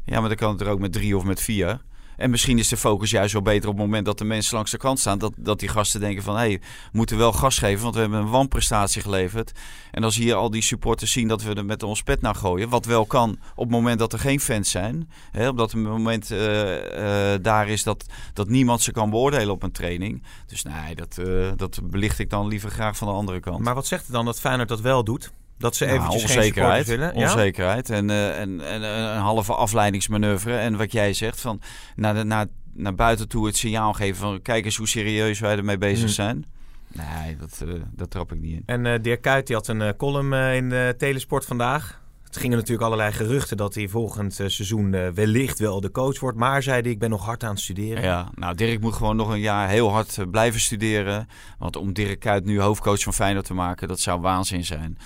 Ja, 0.06 0.20
maar 0.20 0.30
dan 0.30 0.38
kan 0.38 0.52
het 0.52 0.62
er 0.62 0.68
ook 0.68 0.80
met 0.80 0.94
drie 0.94 1.18
of 1.18 1.24
met 1.24 1.42
vier. 1.42 1.80
En 2.18 2.30
misschien 2.30 2.60
is 2.60 2.68
de 2.68 2.78
focus 2.78 3.10
juist 3.10 3.34
wel 3.34 3.42
beter 3.42 3.70
op 3.70 3.76
het 3.76 3.86
moment 3.86 4.06
dat 4.06 4.18
de 4.18 4.26
mensen 4.26 4.56
langs 4.56 4.72
de 4.72 4.78
kant 4.78 5.00
staan. 5.00 5.18
Dat, 5.18 5.34
dat 5.36 5.60
die 5.60 5.70
gasten 5.70 6.00
denken 6.00 6.24
van, 6.24 6.36
hé, 6.36 6.40
hey, 6.40 6.60
we 6.60 6.98
moeten 6.98 7.18
wel 7.18 7.34
gas 7.34 7.58
geven, 7.58 7.82
want 7.84 7.96
we 7.96 8.02
hebben 8.02 8.20
een 8.20 8.30
wanprestatie 8.30 9.02
geleverd. 9.02 9.52
En 9.92 10.04
als 10.04 10.16
hier 10.16 10.36
al 10.36 10.50
die 10.50 10.62
supporters 10.62 11.12
zien 11.12 11.28
dat 11.28 11.44
we 11.44 11.54
er 11.54 11.66
met 11.66 11.84
ons 11.84 12.04
pet 12.04 12.22
naar 12.22 12.36
gooien, 12.36 12.70
wat 12.70 12.86
wel 12.86 13.06
kan 13.06 13.40
op 13.56 13.64
het 13.64 13.70
moment 13.70 14.00
dat 14.00 14.14
er 14.14 14.20
geen 14.20 14.40
fans 14.40 14.72
zijn. 14.72 15.10
Hè, 15.32 15.50
omdat 15.50 15.72
het 15.72 15.82
moment 15.82 16.32
uh, 16.32 16.40
uh, 16.40 17.38
daar 17.42 17.70
is 17.70 17.84
dat, 17.84 18.06
dat 18.34 18.50
niemand 18.50 18.82
ze 18.82 18.92
kan 18.92 19.10
beoordelen 19.10 19.54
op 19.54 19.64
een 19.64 19.72
training. 19.72 20.24
Dus 20.48 20.64
nee, 20.64 20.96
dat, 20.96 21.18
uh, 21.20 21.52
dat 21.56 21.80
belicht 21.84 22.20
ik 22.20 22.30
dan 22.30 22.48
liever 22.48 22.70
graag 22.70 22.98
van 22.98 23.08
de 23.08 23.14
andere 23.14 23.40
kant. 23.40 23.64
Maar 23.64 23.76
wat 23.76 23.88
zegt 23.88 24.04
het 24.04 24.12
dan 24.12 24.26
dat 24.26 24.40
Feyenoord 24.40 24.70
dat 24.70 24.82
wel 24.82 25.04
doet? 25.04 25.32
Dat 25.58 25.76
ze 25.76 25.86
nou, 25.86 25.98
eventjes 25.98 26.22
onzekerheid, 26.24 26.88
willen. 26.88 27.14
Onzekerheid 27.14 27.90
en, 27.90 28.10
uh, 28.10 28.40
en, 28.40 28.62
en, 28.62 28.82
een 28.82 29.18
halve 29.18 29.54
afleidingsmanoeuvre. 29.54 30.58
En 30.58 30.78
wat 30.78 30.92
jij 30.92 31.14
zegt, 31.14 31.42
van 31.42 31.62
naar, 31.96 32.14
de, 32.14 32.24
naar, 32.24 32.46
naar 32.74 32.96
buiten 32.96 33.28
toe 33.28 33.46
het 33.46 33.58
signaal 33.58 33.94
geven 33.94 34.16
van... 34.16 34.42
kijk 34.42 34.66
eens 34.66 34.78
hoe 34.78 34.88
serieus 34.88 35.40
wij 35.40 35.58
ermee 35.58 35.78
bezig 35.78 36.08
mm. 36.08 36.14
zijn. 36.14 36.46
Nee, 36.88 37.38
dat, 37.38 37.62
uh, 37.66 37.74
dat 37.92 38.12
trap 38.12 38.32
ik 38.32 38.40
niet 38.40 38.54
in. 38.54 38.64
En 38.66 38.86
uh, 38.86 38.94
Dirk 39.02 39.22
Kuyt 39.22 39.48
die 39.48 39.56
had 39.56 39.68
een 39.68 39.96
column 39.96 40.34
in 40.34 40.70
de 40.70 40.96
Telesport 40.98 41.46
vandaag. 41.46 42.02
Het 42.24 42.38
gingen 42.38 42.58
natuurlijk 42.58 42.86
allerlei 42.86 43.12
geruchten 43.12 43.58
dat 43.58 43.76
hij 43.76 43.88
volgend 43.88 44.34
seizoen 44.34 45.14
wellicht 45.14 45.60
wel 45.60 45.82
de 45.82 45.92
coach 45.92 46.20
wordt. 46.20 46.38
Maar 46.38 46.64
zei 46.64 46.82
hij, 46.82 46.92
ik 46.92 47.00
ben 47.00 47.10
nog 47.10 47.26
hard 47.26 47.44
aan 47.44 47.50
het 47.50 47.60
studeren. 47.60 48.04
Ja, 48.04 48.30
nou 48.36 48.56
Dirk 48.56 48.82
moet 48.82 48.94
gewoon 48.94 49.16
nog 49.16 49.30
een 49.30 49.40
jaar 49.40 49.70
heel 49.70 49.92
hard 49.92 50.32
blijven 50.32 50.60
studeren. 50.60 51.28
Want 51.60 51.76
om 51.76 51.94
Dirk 51.94 52.20
Kuyt 52.20 52.46
nu 52.46 52.62
hoofdcoach 52.62 53.04
van 53.04 53.14
Feyenoord 53.14 53.46
te 53.46 53.54
maken, 53.54 53.88
dat 53.88 54.00
zou 54.00 54.22
waanzin 54.22 54.66
zijn. 54.66 54.98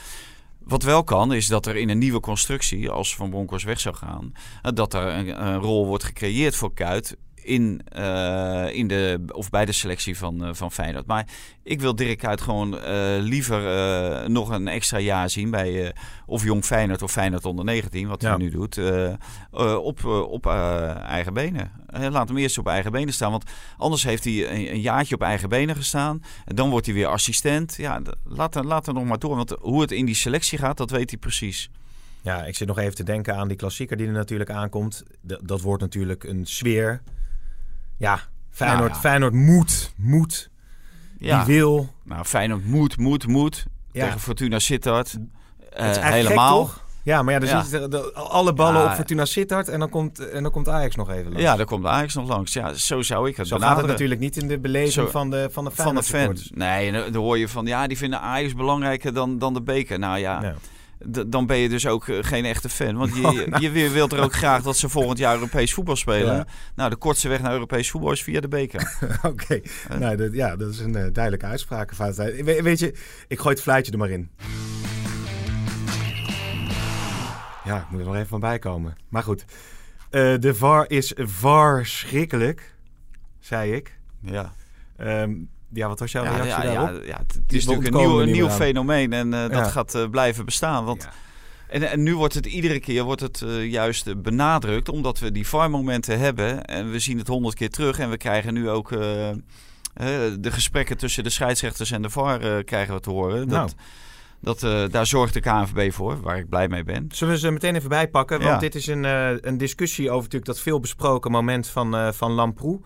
Wat 0.71 0.83
wel 0.83 1.03
kan, 1.03 1.33
is 1.33 1.47
dat 1.47 1.65
er 1.65 1.75
in 1.75 1.89
een 1.89 1.97
nieuwe 1.97 2.19
constructie, 2.19 2.89
als 2.89 3.15
Van 3.15 3.29
Bronckhorst 3.29 3.65
weg 3.65 3.79
zou 3.79 3.95
gaan, 3.95 4.33
dat 4.61 4.93
er 4.93 5.07
een, 5.07 5.47
een 5.47 5.57
rol 5.57 5.85
wordt 5.85 6.03
gecreëerd 6.03 6.55
voor 6.55 6.73
Kuit 6.73 7.17
in, 7.43 7.81
uh, 7.97 8.75
in 8.75 8.87
de, 8.87 9.25
of 9.31 9.49
bij 9.49 9.65
de 9.65 9.71
selectie 9.71 10.17
van, 10.17 10.47
uh, 10.47 10.53
van 10.53 10.71
Feyenoord. 10.71 11.05
Maar 11.05 11.27
ik 11.63 11.81
wil 11.81 11.95
Dirk 11.95 12.25
uit 12.25 12.41
gewoon 12.41 12.73
uh, 12.75 12.81
liever 13.19 13.59
nog 14.29 14.49
een 14.49 14.67
extra 14.67 14.99
jaar 14.99 15.29
zien 15.29 15.51
bij 15.51 15.95
of 16.25 16.43
Jong 16.43 16.65
Feyenoord 16.65 17.01
of 17.01 17.11
Feyenoord 17.11 17.45
onder 17.45 17.65
19, 17.65 18.07
wat 18.07 18.21
hij 18.21 18.37
nu 18.37 18.49
doet, 18.49 18.79
op, 19.81 20.05
op 20.05 20.45
eigen 20.45 21.33
benen. 21.33 21.71
laat 22.09 22.27
hem 22.27 22.37
eerst 22.37 22.57
op 22.57 22.67
eigen 22.67 22.91
benen 22.91 23.13
staan, 23.13 23.31
want 23.31 23.43
anders 23.77 24.03
heeft 24.03 24.23
hij 24.23 24.51
een, 24.51 24.71
een, 24.71 24.81
jaartje 24.81 25.15
op 25.15 25.21
eigen 25.21 25.49
benen 25.49 25.75
gestaan. 25.75 26.23
En 26.45 26.55
dan 26.55 26.69
wordt 26.69 26.85
hij 26.85 26.95
weer 26.95 27.07
assistent. 27.07 27.75
Ja, 27.75 28.01
laat, 28.23 28.63
laat 28.63 28.85
hem 28.85 28.95
nog 28.95 29.05
maar 29.05 29.19
door, 29.19 29.35
want 29.35 29.55
hoe 29.59 29.81
het 29.81 29.91
in 29.91 30.05
die 30.05 30.15
selectie 30.15 30.57
gaat, 30.57 30.77
dat 30.77 30.91
weet 30.91 31.09
hij 31.09 31.19
precies. 31.19 31.69
Ja, 32.21 32.45
ik 32.45 32.55
zit 32.55 32.67
nog 32.67 32.77
even 32.77 32.95
te 32.95 33.03
denken 33.03 33.35
aan 33.35 33.47
die 33.47 33.57
klassieker 33.57 33.97
die 33.97 34.07
er 34.07 34.13
natuurlijk 34.13 34.49
aankomt. 34.49 35.03
D 35.27 35.37
dat 35.41 35.61
wordt 35.61 35.81
natuurlijk 35.81 36.23
een 36.23 36.45
sfeer 36.45 37.01
ja, 38.01 38.19
Feyenoord, 38.49 38.79
nou 38.81 38.93
ja. 38.93 38.99
Feyenoord 38.99 39.33
moet, 39.33 39.93
moet. 39.95 40.49
Ja. 41.17 41.43
Die 41.43 41.55
wil. 41.55 41.93
Nou, 42.03 42.25
Feyenoord 42.25 42.65
moet, 42.65 42.97
moet, 42.97 43.27
moet. 43.27 43.65
Tegen 43.91 44.19
Fortuna 44.19 44.59
Sittard. 44.59 45.17
Uh, 45.79 45.95
helemaal. 45.97 46.65
Gek, 46.65 46.81
ja, 47.03 47.21
maar 47.21 47.33
ja, 47.33 47.39
dus 47.39 47.49
ja. 47.49 47.87
de, 47.87 48.13
alle 48.13 48.53
ballen 48.53 48.85
op 48.85 48.91
Fortuna 48.91 49.25
Sittard 49.25 49.69
en 49.69 49.79
dan, 49.79 49.89
komt, 49.89 50.29
en 50.29 50.43
dan 50.43 50.51
komt 50.51 50.69
Ajax 50.69 50.95
nog 50.95 51.09
even 51.09 51.23
langs. 51.23 51.41
Ja, 51.41 51.55
dan 51.55 51.65
komt 51.65 51.85
Ajax 51.85 52.15
nog 52.15 52.27
langs. 52.27 52.53
Ja, 52.53 52.73
zo 52.73 53.01
zou 53.01 53.29
ik 53.29 53.37
het 53.37 53.47
Zo 53.47 53.57
gaat 53.57 53.77
het 53.77 53.85
natuurlijk 53.85 54.19
niet 54.19 54.37
in 54.37 54.47
de 54.47 54.59
beleving 54.59 55.09
van 55.09 55.29
de, 55.29 55.49
van 55.51 55.63
de, 55.63 55.71
van 55.71 55.95
de 55.95 56.03
fans. 56.03 56.51
Nee, 56.53 56.91
dan 56.91 57.13
hoor 57.13 57.37
je 57.37 57.47
van, 57.47 57.65
ja, 57.65 57.87
die 57.87 57.97
vinden 57.97 58.21
Ajax 58.21 58.53
belangrijker 58.53 59.13
dan, 59.13 59.39
dan 59.39 59.53
de 59.53 59.61
beker. 59.61 59.99
Nou 59.99 60.17
ja, 60.17 60.55
dan 61.27 61.45
ben 61.45 61.57
je 61.57 61.69
dus 61.69 61.87
ook 61.87 62.07
eh, 62.07 62.17
geen 62.21 62.45
echte 62.45 62.69
fan. 62.69 62.95
Want 62.95 63.15
je, 63.15 63.27
oh, 63.27 63.47
nou. 63.47 63.63
je 63.63 63.89
wilt 63.89 64.13
er 64.13 64.19
ook 64.19 64.33
graag 64.33 64.63
dat 64.63 64.77
ze 64.77 64.89
volgend 64.89 65.17
jaar 65.17 65.33
Europees 65.33 65.73
voetbal 65.73 65.95
spelen. 65.95 66.47
Nou, 66.75 66.89
de 66.89 66.95
kortste 66.95 67.27
weg 67.27 67.41
naar 67.41 67.51
Europees 67.51 67.91
voetbal 67.91 68.11
is 68.11 68.23
via 68.23 68.39
de 68.39 68.47
beker. 68.47 68.97
Oké, 69.23 69.27
okay. 69.27 69.63
nou, 69.99 70.15
dat, 70.15 70.33
ja, 70.33 70.55
dat 70.55 70.69
is 70.69 70.79
een 70.79 70.95
uh, 70.95 71.05
duidelijke 71.13 71.45
uitspraak. 71.45 71.91
We, 71.91 72.59
weet 72.63 72.79
je, 72.79 72.95
ik 73.27 73.39
gooi 73.39 73.53
het 73.53 73.63
fluitje 73.63 73.91
er 73.91 73.97
maar 73.97 74.09
in. 74.09 74.29
Ja, 77.63 77.77
ik 77.77 77.89
moet 77.89 77.99
er 77.99 78.05
nog 78.05 78.15
even 78.15 78.27
van 78.27 78.39
bijkomen. 78.39 78.95
Maar 79.09 79.23
goed, 79.23 79.45
uh, 80.11 80.37
de 80.39 80.55
VAR 80.55 80.85
is 80.89 81.13
verschrikkelijk, 81.15 82.75
zei 83.39 83.73
ik. 83.73 83.99
Ja. 84.21 84.53
Um, 84.99 85.49
ja, 85.73 85.87
wat 85.87 85.99
was 85.99 86.11
jouw 86.11 86.23
reactie 86.23 86.47
ja, 86.47 86.61
daarop? 86.61 87.01
Ja, 87.01 87.07
ja, 87.07 87.17
het 87.27 87.53
is 87.53 87.65
natuurlijk 87.65 87.95
een 87.95 88.01
nieuw, 88.01 88.21
een 88.21 88.31
nieuw 88.31 88.49
fenomeen 88.49 89.13
en 89.13 89.33
uh, 89.33 89.49
dat 89.49 89.67
gaat 89.67 89.95
uh, 89.95 90.09
blijven 90.09 90.45
bestaan. 90.45 90.85
Want, 90.85 91.07
en, 91.69 91.89
en 91.89 92.03
nu 92.03 92.15
wordt 92.15 92.33
het 92.33 92.45
iedere 92.45 92.79
keer 92.79 93.03
wordt 93.03 93.21
het, 93.21 93.41
uh, 93.41 93.71
juist 93.71 94.21
benadrukt, 94.21 94.89
omdat 94.89 95.19
we 95.19 95.31
die 95.31 95.47
VAR-momenten 95.47 96.19
hebben. 96.19 96.65
En 96.65 96.91
we 96.91 96.99
zien 96.99 97.17
het 97.17 97.27
honderd 97.27 97.55
keer 97.55 97.69
terug 97.69 97.99
en 97.99 98.09
we 98.09 98.17
krijgen 98.17 98.53
nu 98.53 98.69
ook 98.69 98.89
de 100.39 100.51
gesprekken 100.51 100.97
tussen 100.97 101.23
de 101.23 101.29
scheidsrechters 101.29 101.91
en 101.91 102.01
de 102.01 102.09
VAR 102.09 102.63
krijgen 102.63 102.93
we 102.93 102.99
te 102.99 103.09
horen. 103.09 103.47
Nou. 103.47 103.69
Dat, 104.41 104.63
uh, 104.63 104.83
daar 104.89 105.05
zorgt 105.05 105.33
de 105.33 105.39
KNVB 105.39 105.93
voor, 105.93 106.21
waar 106.21 106.37
ik 106.37 106.49
blij 106.49 106.67
mee 106.67 106.83
ben. 106.83 107.05
Zullen 107.13 107.33
we 107.33 107.39
ze 107.39 107.51
meteen 107.51 107.75
even 107.75 107.89
bijpakken? 107.89 108.37
Want 108.37 108.51
ja. 108.51 108.59
dit 108.59 108.75
is 108.75 108.87
een, 108.87 109.03
uh, 109.03 109.29
een 109.41 109.57
discussie 109.57 110.09
over 110.09 110.21
natuurlijk 110.23 110.45
dat 110.45 110.59
veel 110.59 110.79
besproken 110.79 111.31
moment 111.31 111.67
van, 111.67 111.95
uh, 111.95 112.11
van 112.11 112.31
Lamproe. 112.31 112.79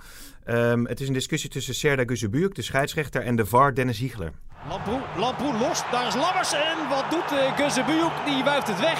Um, 0.47 0.87
het 0.87 1.01
is 1.01 1.07
een 1.07 1.13
discussie 1.13 1.49
tussen 1.49 1.75
Serda 1.75 2.03
Guzebuurk, 2.05 2.55
de 2.55 2.61
scheidsrechter, 2.61 3.21
en 3.21 3.35
de 3.35 3.45
VAR 3.45 3.73
Dennis 3.73 3.99
Hiegler. 3.99 4.31
Lamproe, 4.69 4.99
Lamproe 5.17 5.57
lost, 5.57 5.85
daar 5.91 6.07
is 6.07 6.15
Lammers 6.15 6.53
en 6.53 6.89
wat 6.89 7.05
doet 7.09 7.31
uh, 7.31 7.55
Guzebuurk? 7.57 8.13
Die 8.25 8.43
wuift 8.43 8.67
het 8.67 8.79
weg. 8.79 8.99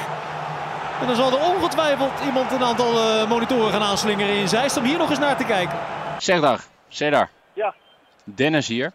En 1.02 1.08
dan 1.08 1.16
zal 1.16 1.32
er 1.32 1.56
ongetwijfeld 1.56 2.12
iemand 2.26 2.52
een 2.52 2.64
aantal 2.64 2.94
uh, 2.94 3.30
monitoren 3.30 3.72
gaan 3.72 3.82
aanslingeren 3.82 4.36
in 4.36 4.48
Zeist 4.48 4.78
om 4.78 4.84
hier 4.84 4.98
nog 4.98 5.10
eens 5.10 5.20
naar 5.20 5.38
te 5.38 5.46
kijken. 5.46 5.78
Serdar, 6.18 6.60
Serdar. 6.90 7.30
Ja. 7.54 7.76
Dennis 8.24 8.68
hier. 8.68 8.92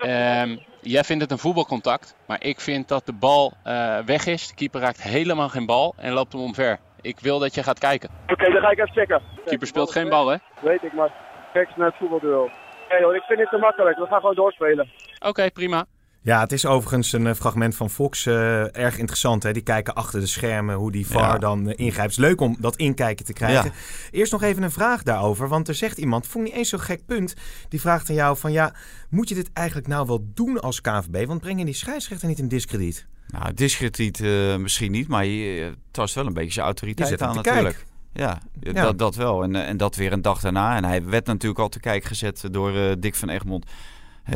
Um, 0.00 0.60
jij 0.88 1.04
vindt 1.04 1.22
het 1.22 1.30
een 1.30 1.38
voetbalcontact, 1.38 2.16
maar 2.26 2.44
ik 2.44 2.60
vind 2.60 2.88
dat 2.88 3.06
de 3.06 3.12
bal 3.12 3.52
uh, 3.66 3.98
weg 3.98 4.26
is. 4.26 4.48
De 4.48 4.54
keeper 4.54 4.80
raakt 4.80 5.02
helemaal 5.02 5.48
geen 5.48 5.66
bal 5.66 5.94
en 5.96 6.12
loopt 6.12 6.32
hem 6.32 6.42
omver. 6.42 6.78
Ik 7.00 7.20
wil 7.20 7.38
dat 7.38 7.54
je 7.54 7.62
gaat 7.62 7.78
kijken. 7.78 8.08
Oké, 8.22 8.32
okay, 8.32 8.50
dan 8.52 8.60
ga 8.60 8.70
ik 8.70 8.78
even 8.78 8.92
checken. 8.92 9.22
De 9.34 9.42
keeper 9.44 9.66
speelt 9.66 9.90
geen 9.90 10.08
bal, 10.08 10.28
hè? 10.28 10.36
Weet 10.60 10.82
ik, 10.82 10.92
maar 10.92 11.12
geks 11.52 11.76
naar 11.76 11.86
het 11.86 11.96
voetbalduel. 11.96 12.50
Nee 12.88 13.02
hoor, 13.02 13.16
ik 13.16 13.22
vind 13.22 13.38
het 13.38 13.50
te 13.50 13.58
makkelijk. 13.58 13.98
We 13.98 14.06
gaan 14.06 14.20
gewoon 14.20 14.34
doorspelen. 14.34 14.90
Oké, 15.18 15.28
okay, 15.28 15.50
prima. 15.50 15.84
Ja, 16.28 16.40
het 16.40 16.52
is 16.52 16.66
overigens 16.66 17.12
een 17.12 17.26
eh, 17.26 17.34
fragment 17.34 17.74
van 17.76 17.90
Fox. 17.90 18.26
eh, 18.26 18.76
erg 18.76 18.98
interessant. 18.98 19.42
Hè? 19.42 19.52
Die 19.52 19.62
kijken 19.62 19.94
achter 19.94 20.20
de 20.20 20.26
schermen 20.26 20.74
hoe 20.74 20.92
die 20.92 21.06
VAR 21.06 21.32
Ja. 21.32 21.38
dan 21.38 21.68
eh, 21.68 21.74
ingrijpt. 21.86 22.10
Het 22.16 22.24
is 22.24 22.28
leuk 22.28 22.40
om 22.40 22.56
dat 22.58 22.76
inkijken 22.76 23.24
te 23.24 23.32
krijgen. 23.32 23.72
Eerst 24.10 24.32
nog 24.32 24.42
even 24.42 24.62
een 24.62 24.70
vraag 24.70 25.02
daarover. 25.02 25.48
Want 25.48 25.68
er 25.68 25.74
zegt 25.74 25.98
iemand, 25.98 26.26
vond 26.26 26.44
niet 26.44 26.52
eens 26.54 26.68
zo'n 26.68 26.80
gek 26.80 27.06
punt. 27.06 27.34
Die 27.68 27.80
vraagt 27.80 28.08
aan 28.08 28.14
jou 28.14 28.36
van 28.36 28.52
ja, 28.52 28.74
moet 29.10 29.28
je 29.28 29.34
dit 29.34 29.50
eigenlijk 29.52 29.86
nou 29.86 30.06
wel 30.06 30.26
doen 30.34 30.60
als 30.60 30.80
KVB? 30.80 31.26
Want 31.26 31.40
breng 31.40 31.58
je 31.58 31.64
die 31.64 31.74
scheidsrechter 31.74 32.28
niet 32.28 32.38
in 32.38 32.48
discrediet? 32.48 33.06
Nou, 33.28 33.54
discrediet 33.54 34.20
misschien 34.58 34.92
niet, 34.92 35.08
maar 35.08 35.24
je 35.24 35.72
tast 35.90 36.14
wel 36.14 36.26
een 36.26 36.32
beetje 36.32 36.52
zijn 36.52 36.66
Je 36.66 36.72
autoriteit 36.72 37.22
aan 37.22 37.32
kijk. 37.34 37.46
natuurlijk. 37.46 37.86
Ja, 38.12 38.38
Ja. 38.60 38.82
Dat, 38.82 38.98
dat 38.98 39.14
wel. 39.14 39.42
En, 39.42 39.54
en 39.54 39.76
dat 39.76 39.96
weer 39.96 40.12
een 40.12 40.22
dag 40.22 40.40
daarna. 40.40 40.76
En 40.76 40.84
hij 40.84 41.04
werd 41.04 41.26
natuurlijk 41.26 41.60
al 41.60 41.68
te 41.68 41.80
kijk 41.80 42.04
gezet 42.04 42.48
door 42.50 42.76
eh, 42.76 42.92
Dick 42.98 43.14
van 43.14 43.28
Egmond, 43.28 43.66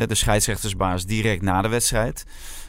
de 0.07 0.15
scheidsrechtersbaas, 0.15 1.05
direct 1.05 1.41
na 1.41 1.61
de 1.61 1.67
wedstrijd. 1.67 2.23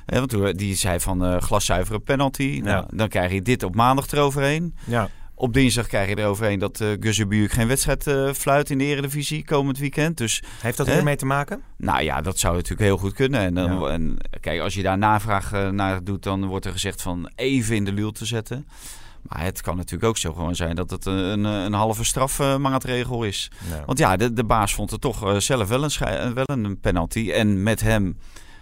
Want 0.07 0.59
die 0.59 0.75
zei 0.77 1.01
van 1.01 1.25
eh 1.25 1.41
glaszuivere 1.41 1.99
penalty. 2.01 2.61
Nou, 2.63 2.77
Ja. 2.77 2.87
Dan 2.97 3.09
krijg 3.09 3.33
je 3.33 3.43
dit 3.43 3.63
op 3.63 3.75
maandag 3.75 4.11
eroverheen. 4.13 4.75
Ja, 4.87 5.09
Op 5.37 5.53
dinsdag 5.53 5.87
krijg 5.87 6.09
je 6.09 6.19
eroverheen 6.19 6.59
dat 6.59 6.81
uh, 6.81 6.89
Guzzebuurk 7.01 7.53
geen 7.53 7.67
wedstrijd 7.69 8.07
eh, 8.07 8.33
fluit 8.33 8.71
in 8.71 8.79
de 8.79 8.85
Eredivisie 8.85 9.45
komend 9.45 9.79
weekend. 9.79 10.17
Dus 10.17 10.43
heeft 10.61 10.77
dat 10.77 10.87
Hè? 10.87 10.93
er 10.97 11.05
mee 11.05 11.17
te 11.17 11.27
maken? 11.27 11.63
nou 11.77 12.03
ja, 12.03 12.21
dat 12.21 12.39
zou 12.39 12.55
natuurlijk 12.55 12.81
heel 12.81 12.97
goed 12.97 13.13
kunnen. 13.13 13.41
En, 13.41 13.55
dan, 13.55 13.81
Ja. 13.81 13.87
en 13.89 14.17
kijk, 14.41 14.61
als 14.61 14.75
je 14.75 14.83
daar 14.83 14.99
navraag 14.99 15.71
naar 15.71 16.05
doet, 16.05 16.23
dan 16.23 16.47
wordt 16.47 16.65
er 16.67 16.73
gezegd 16.73 17.03
van 17.03 17.31
even 17.35 17.77
in 17.77 17.85
de 17.85 17.93
luw 17.93 18.11
te 18.11 18.25
zetten. 18.27 18.67
Maar 19.29 19.43
het 19.45 19.61
kan 19.61 19.77
natuurlijk 19.77 20.05
ook 20.05 20.17
zo 20.17 20.33
gewoon 20.33 20.55
zijn 20.55 20.75
dat 20.77 20.91
het 20.91 21.07
een, 21.07 21.45
een, 21.45 21.73
halve 21.73 22.05
strafmaatregel 22.05 23.23
is. 23.25 23.51
Want 23.87 23.99
ja, 23.99 24.17
de, 24.17 24.33
de 24.33 24.45
baas 24.45 24.75
vond 24.75 24.91
het 24.91 25.01
toch 25.01 25.25
eh, 25.29 25.37
zelf 25.39 25.69
wel 25.69 25.83
een, 25.85 25.91
schei- 25.91 26.33
wel 26.33 26.45
een 26.47 26.81
penalty. 26.81 27.31
En 27.31 27.63
met 27.63 27.81
hem 27.81 28.19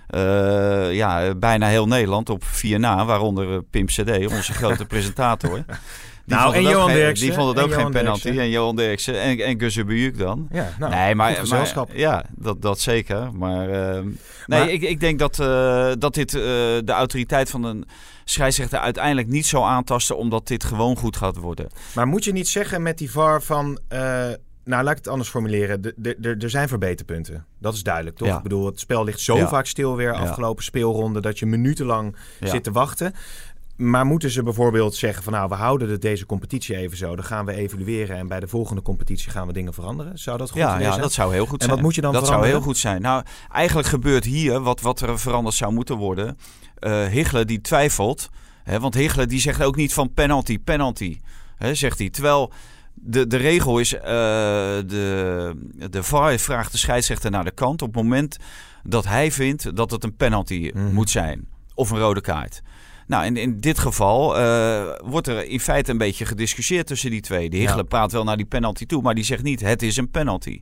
eh, 0.06 0.92
ja, 0.94 1.34
bijna 1.34 1.66
heel 1.66 1.86
Nederland 1.86 2.30
op 2.30 2.44
4 2.44 2.78
na, 2.80 3.04
waaronder 3.04 3.52
eh, 3.52 3.58
Pim 3.70 3.86
CD, 3.86 4.26
onze 4.30 4.52
grote 4.52 4.84
presentator. 4.92 5.54
Die 6.24 6.36
Nou, 6.36 6.54
en 6.54 6.62
Johan 6.62 6.86
geen- 6.86 6.96
Derksen. 6.96 7.26
Die 7.26 7.34
vond 7.36 7.56
het 7.56 7.64
ook 7.64 7.72
geen 7.72 7.90
penalty. 7.90 8.22
Derksen. 8.22 8.42
En 8.44 8.50
Johan 8.50 8.76
Derksen 8.76 9.20
en, 9.20 9.38
en 9.38 9.60
Gusse 9.60 9.84
Bujuk 9.84 10.18
dan. 10.18 10.48
Ja, 10.52 10.68
nou, 10.78 10.92
nee, 10.94 11.14
maar, 11.14 11.30
ja, 11.94 12.24
dat, 12.36 12.62
dat 12.62 12.80
zeker. 12.80 13.32
Maar, 13.32 13.66
nee, 13.68 14.02
Maar- 14.46 14.68
ik, 14.70 14.82
ik 14.82 15.00
denk 15.00 15.18
dat, 15.18 15.38
eh, 15.38 15.92
dat 15.98 16.14
dit 16.14 16.34
eh, 16.34 16.40
de 16.40 16.82
autoriteit 16.92 17.50
van 17.50 17.64
een 17.64 17.84
scheidsrechter 18.24 18.78
uiteindelijk 18.78 19.28
niet 19.28 19.46
zal 19.46 19.68
aantasten, 19.68 20.16
omdat 20.16 20.46
dit 20.46 20.64
gewoon 20.64 20.96
goed 20.96 21.16
gaat 21.16 21.36
worden. 21.36 21.66
Maar 21.94 22.06
moet 22.06 22.24
je 22.24 22.32
niet 22.32 22.48
zeggen 22.48 22.82
met 22.82 22.98
die 22.98 23.10
VAR 23.10 23.42
van... 23.42 23.78
eh, 23.88 23.98
nou, 24.64 24.82
laat 24.84 24.90
ik 24.90 24.96
het 24.96 25.08
anders 25.08 25.28
formuleren. 25.28 25.94
Er 26.40 26.50
zijn 26.50 26.68
verbeterpunten. 26.68 27.46
Dat 27.58 27.74
is 27.74 27.82
duidelijk, 27.82 28.16
toch? 28.16 28.28
Ja. 28.28 28.36
Ik 28.36 28.42
bedoel, 28.42 28.66
het 28.66 28.80
spel 28.80 29.04
ligt 29.04 29.20
zo 29.20 29.36
Ja. 29.36 29.48
vaak 29.48 29.66
stil 29.66 29.96
weer 29.96 30.12
Ja. 30.12 30.18
afgelopen 30.20 30.64
speelronde... 30.64 31.20
dat 31.20 31.38
je 31.38 31.46
minutenlang 31.46 32.16
zit 32.40 32.64
te 32.64 32.72
wachten. 32.72 33.14
Maar 33.76 34.06
moeten 34.06 34.30
ze 34.30 34.42
bijvoorbeeld 34.42 34.94
zeggen 34.94 35.22
van... 35.22 35.32
nou, 35.32 35.48
we 35.48 35.54
houden 35.54 35.90
het 35.90 36.00
deze 36.02 36.26
competitie 36.26 36.76
even 36.76 36.96
zo. 36.96 37.16
Dan 37.16 37.24
gaan 37.24 37.44
we 37.44 37.52
evalueren 37.54 38.16
en 38.16 38.28
bij 38.28 38.40
de 38.40 38.48
volgende 38.48 38.82
competitie 38.82 39.30
gaan 39.30 39.46
we 39.46 39.52
dingen 39.52 39.74
veranderen. 39.74 40.18
Zou 40.18 40.38
dat 40.38 40.50
goed 40.50 40.60
Ja, 40.60 40.70
idee 40.70 40.82
ja, 40.84 40.88
zijn? 40.90 41.02
dat 41.02 41.12
zou 41.12 41.32
heel 41.32 41.46
goed 41.46 41.58
En 41.60 41.64
zijn. 41.64 41.70
wat 41.76 41.84
moet 41.84 41.94
je 41.94 42.00
dan 42.00 42.12
Dat 42.12 42.20
zou 42.26 42.32
veranderen? 42.34 42.62
heel 42.62 42.72
goed 42.72 42.80
zijn. 42.80 43.02
Nou, 43.02 43.22
eigenlijk 43.52 43.88
gebeurt 43.88 44.24
hier 44.24 44.60
wat, 44.60 44.80
wat 44.80 45.00
er 45.00 45.18
veranderd 45.18 45.54
zou 45.56 45.72
moeten 45.72 45.96
worden. 45.96 46.38
Hichler 46.88 47.46
die 47.46 47.60
twijfelt. 47.60 48.28
Hè, 48.64 48.80
want 48.80 48.94
Hichler 48.94 49.28
die 49.28 49.40
zegt 49.40 49.62
ook 49.62 49.76
niet 49.76 49.92
van 49.92 50.12
penalty, 50.14 50.58
penalty. 50.58 51.20
Hè, 51.56 51.74
zegt 51.74 51.98
hij. 51.98 52.10
Terwijl 52.10 52.52
de, 52.94 53.26
de 53.26 53.36
regel 53.36 53.78
is, 53.78 53.94
eh, 53.94 54.02
de, 54.86 55.54
de 55.90 56.02
VAR 56.02 56.38
vraagt 56.38 56.72
de 56.72 56.78
scheidsrechter 56.78 57.30
naar 57.30 57.44
de 57.44 57.50
kant 57.50 57.82
op 57.82 57.94
het 57.94 58.02
moment 58.02 58.36
dat 58.82 59.04
hij 59.06 59.32
vindt 59.32 59.76
dat 59.76 59.90
het 59.90 60.04
een 60.04 60.16
penalty 60.16 60.70
Mhm. 60.74 60.92
moet 60.94 61.10
zijn. 61.10 61.48
Of 61.74 61.90
een 61.90 61.98
rode 61.98 62.20
kaart. 62.20 62.62
Nou, 63.06 63.24
in, 63.24 63.36
in 63.36 63.60
dit 63.60 63.78
geval 63.78 64.38
eh, 64.38 64.82
wordt 65.04 65.26
er 65.28 65.44
in 65.46 65.60
feite 65.60 65.90
een 65.90 65.98
beetje 65.98 66.26
gediscussieerd 66.26 66.86
tussen 66.86 67.10
die 67.10 67.20
twee. 67.20 67.50
De 67.50 67.56
Hichler 67.56 67.76
Ja. 67.76 67.82
praat 67.82 68.12
wel 68.12 68.24
naar 68.24 68.36
die 68.36 68.46
penalty 68.46 68.86
toe, 68.86 69.02
maar 69.02 69.14
die 69.14 69.24
zegt 69.24 69.42
niet 69.42 69.60
het 69.60 69.82
is 69.82 69.96
een 69.96 70.10
penalty. 70.10 70.58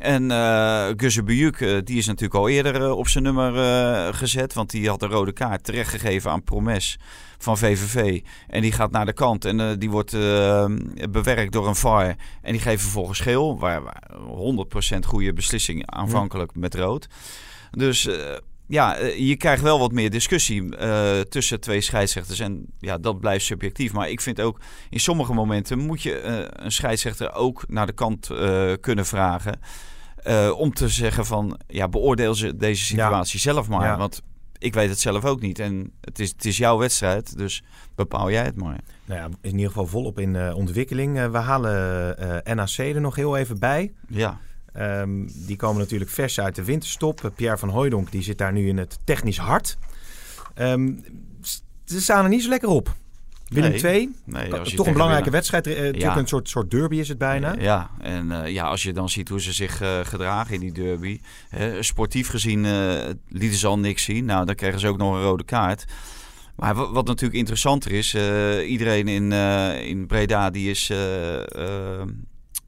En 0.00 0.30
eh 0.30 0.88
Gusse 0.96 1.22
Bujuk, 1.22 1.60
eh, 1.60 1.78
die 1.84 1.98
is 1.98 2.06
natuurlijk 2.06 2.34
al 2.34 2.48
eerder 2.48 2.74
eh, 2.74 2.96
op 2.96 3.08
zijn 3.08 3.24
nummer 3.24 4.14
gezet. 4.14 4.52
Want 4.52 4.70
die 4.70 4.88
had 4.88 5.02
een 5.02 5.08
rode 5.08 5.32
kaart 5.32 5.64
terechtgegeven 5.64 6.30
aan 6.30 6.42
Promes 6.42 6.98
van 7.38 7.58
VVV. 7.58 8.20
En 8.48 8.62
die 8.62 8.72
gaat 8.72 8.90
naar 8.90 9.06
de 9.06 9.12
kant 9.12 9.44
en 9.44 9.78
die 9.78 9.90
wordt 9.90 10.10
bewerkt 11.10 11.52
door 11.52 11.68
een 11.68 11.74
VAR. 11.74 12.16
En 12.42 12.52
die 12.52 12.60
geeft 12.60 12.82
vervolgens 12.82 13.20
geel. 13.20 13.58
Waar, 13.58 13.82
waar 13.82 14.10
100% 14.96 15.06
goede 15.06 15.32
beslissing 15.32 15.86
aanvankelijk 15.86 16.54
met 16.54 16.74
rood. 16.74 17.08
Dus 17.70 18.08
ja, 18.70 18.96
eh, 18.96 19.28
je 19.28 19.36
krijgt 19.36 19.62
wel 19.62 19.78
wat 19.78 19.92
meer 19.92 20.10
discussie 20.10 20.76
eh, 20.76 21.20
tussen 21.20 21.60
twee 21.60 21.80
scheidsrechters. 21.80 22.38
En 22.38 22.66
ja, 22.78 22.98
dat 22.98 23.20
blijft 23.20 23.44
subjectief. 23.44 23.92
Maar 23.92 24.10
ik 24.10 24.20
vind 24.20 24.40
ook, 24.40 24.60
in 24.90 25.00
sommige 25.00 25.32
momenten 25.32 25.78
moet 25.78 26.02
je 26.02 26.18
eh, 26.18 26.64
een 26.64 26.72
scheidsrechter 26.72 27.32
ook 27.34 27.64
naar 27.68 27.86
de 27.86 27.92
kant 27.92 28.30
kunnen 28.80 29.06
vragen. 29.06 29.60
om 30.56 30.74
te 30.74 30.88
zeggen 30.88 31.26
van, 31.26 31.60
ja, 31.66 31.88
beoordeel 31.88 32.34
ze 32.34 32.56
deze 32.56 32.84
situatie 32.84 33.40
zelf 33.40 33.68
maar. 33.68 33.86
Ja. 33.86 33.96
Want 33.96 34.22
ik 34.58 34.74
weet 34.74 34.88
het 34.88 35.00
zelf 35.00 35.24
ook 35.24 35.40
niet. 35.40 35.58
En 35.58 35.92
het 36.00 36.18
is, 36.18 36.28
het 36.28 36.44
is 36.44 36.56
jouw 36.56 36.78
wedstrijd, 36.78 37.36
dus 37.38 37.62
bepaal 37.94 38.30
jij 38.30 38.44
het 38.44 38.56
maar. 38.56 38.80
Nou 39.04 39.20
ja, 39.20 39.28
in 39.40 39.50
ieder 39.50 39.66
geval 39.66 39.86
volop 39.86 40.18
in 40.18 40.54
ontwikkeling. 40.54 41.30
We 41.30 41.38
halen 41.38 42.16
NAC 42.56 42.78
er 42.78 43.00
nog 43.00 43.16
heel 43.16 43.36
even 43.36 43.58
bij. 43.58 43.92
Ja, 44.08 44.40
Ehm, 44.72 45.26
die 45.46 45.56
komen 45.56 45.80
natuurlijk 45.80 46.10
vers 46.10 46.40
uit 46.40 46.54
de 46.54 46.64
winterstop. 46.64 47.24
Eh, 47.24 47.30
Pierre 47.34 47.58
van 47.58 47.68
Hooijdonk 47.68 48.10
die 48.10 48.22
zit 48.22 48.38
daar 48.38 48.52
nu 48.52 48.68
in 48.68 48.78
het 48.78 48.98
technisch 49.04 49.38
hart. 49.38 49.78
Ehm, 50.54 50.92
ze 51.84 52.00
staan 52.00 52.22
er 52.24 52.30
niet 52.30 52.42
zo 52.42 52.48
lekker 52.48 52.68
op. 52.68 52.94
Willem 53.48 53.70
Nee. 53.70 53.78
2, 53.78 54.10
nee, 54.24 54.48
toch 54.74 54.86
een 54.86 54.92
belangrijke 54.92 55.30
wedstrijd. 55.30 55.66
Eh, 55.66 55.74
natuurlijk 55.74 56.02
Ja. 56.02 56.16
een 56.16 56.26
soort, 56.26 56.48
soort 56.48 56.70
derby 56.70 56.96
is 56.96 57.08
het 57.08 57.18
bijna. 57.18 57.54
Ja, 57.58 57.90
en 58.00 58.32
eh, 58.44 58.52
ja, 58.52 58.64
als 58.64 58.82
je 58.82 58.92
dan 58.92 59.08
ziet 59.08 59.28
hoe 59.28 59.40
ze 59.40 59.52
zich 59.52 59.80
eh, 59.80 59.98
gedragen 60.02 60.54
in 60.54 60.60
die 60.60 60.72
derby. 60.72 61.20
Hè, 61.48 61.82
sportief 61.82 62.28
gezien 62.28 62.64
eh, 62.64 62.92
lieten 63.28 63.58
ze 63.58 63.66
al 63.66 63.78
niks 63.78 64.02
zien. 64.04 64.24
Nou, 64.24 64.46
dan 64.46 64.54
kregen 64.54 64.80
ze 64.80 64.88
ook 64.88 64.96
nog 64.98 65.14
een 65.14 65.22
rode 65.22 65.44
kaart. 65.44 65.84
Maar 66.56 66.74
wat, 66.74 66.90
wat 66.90 67.06
natuurlijk 67.06 67.38
interessanter 67.38 67.92
is, 67.92 68.14
eh, 68.14 68.70
iedereen 68.70 69.08
in, 69.08 69.32
eh, 69.32 69.86
in 69.86 70.06
Breda 70.06 70.50
die 70.50 70.70
is 70.70 70.90
eh, 70.90 71.98
eh, 72.00 72.06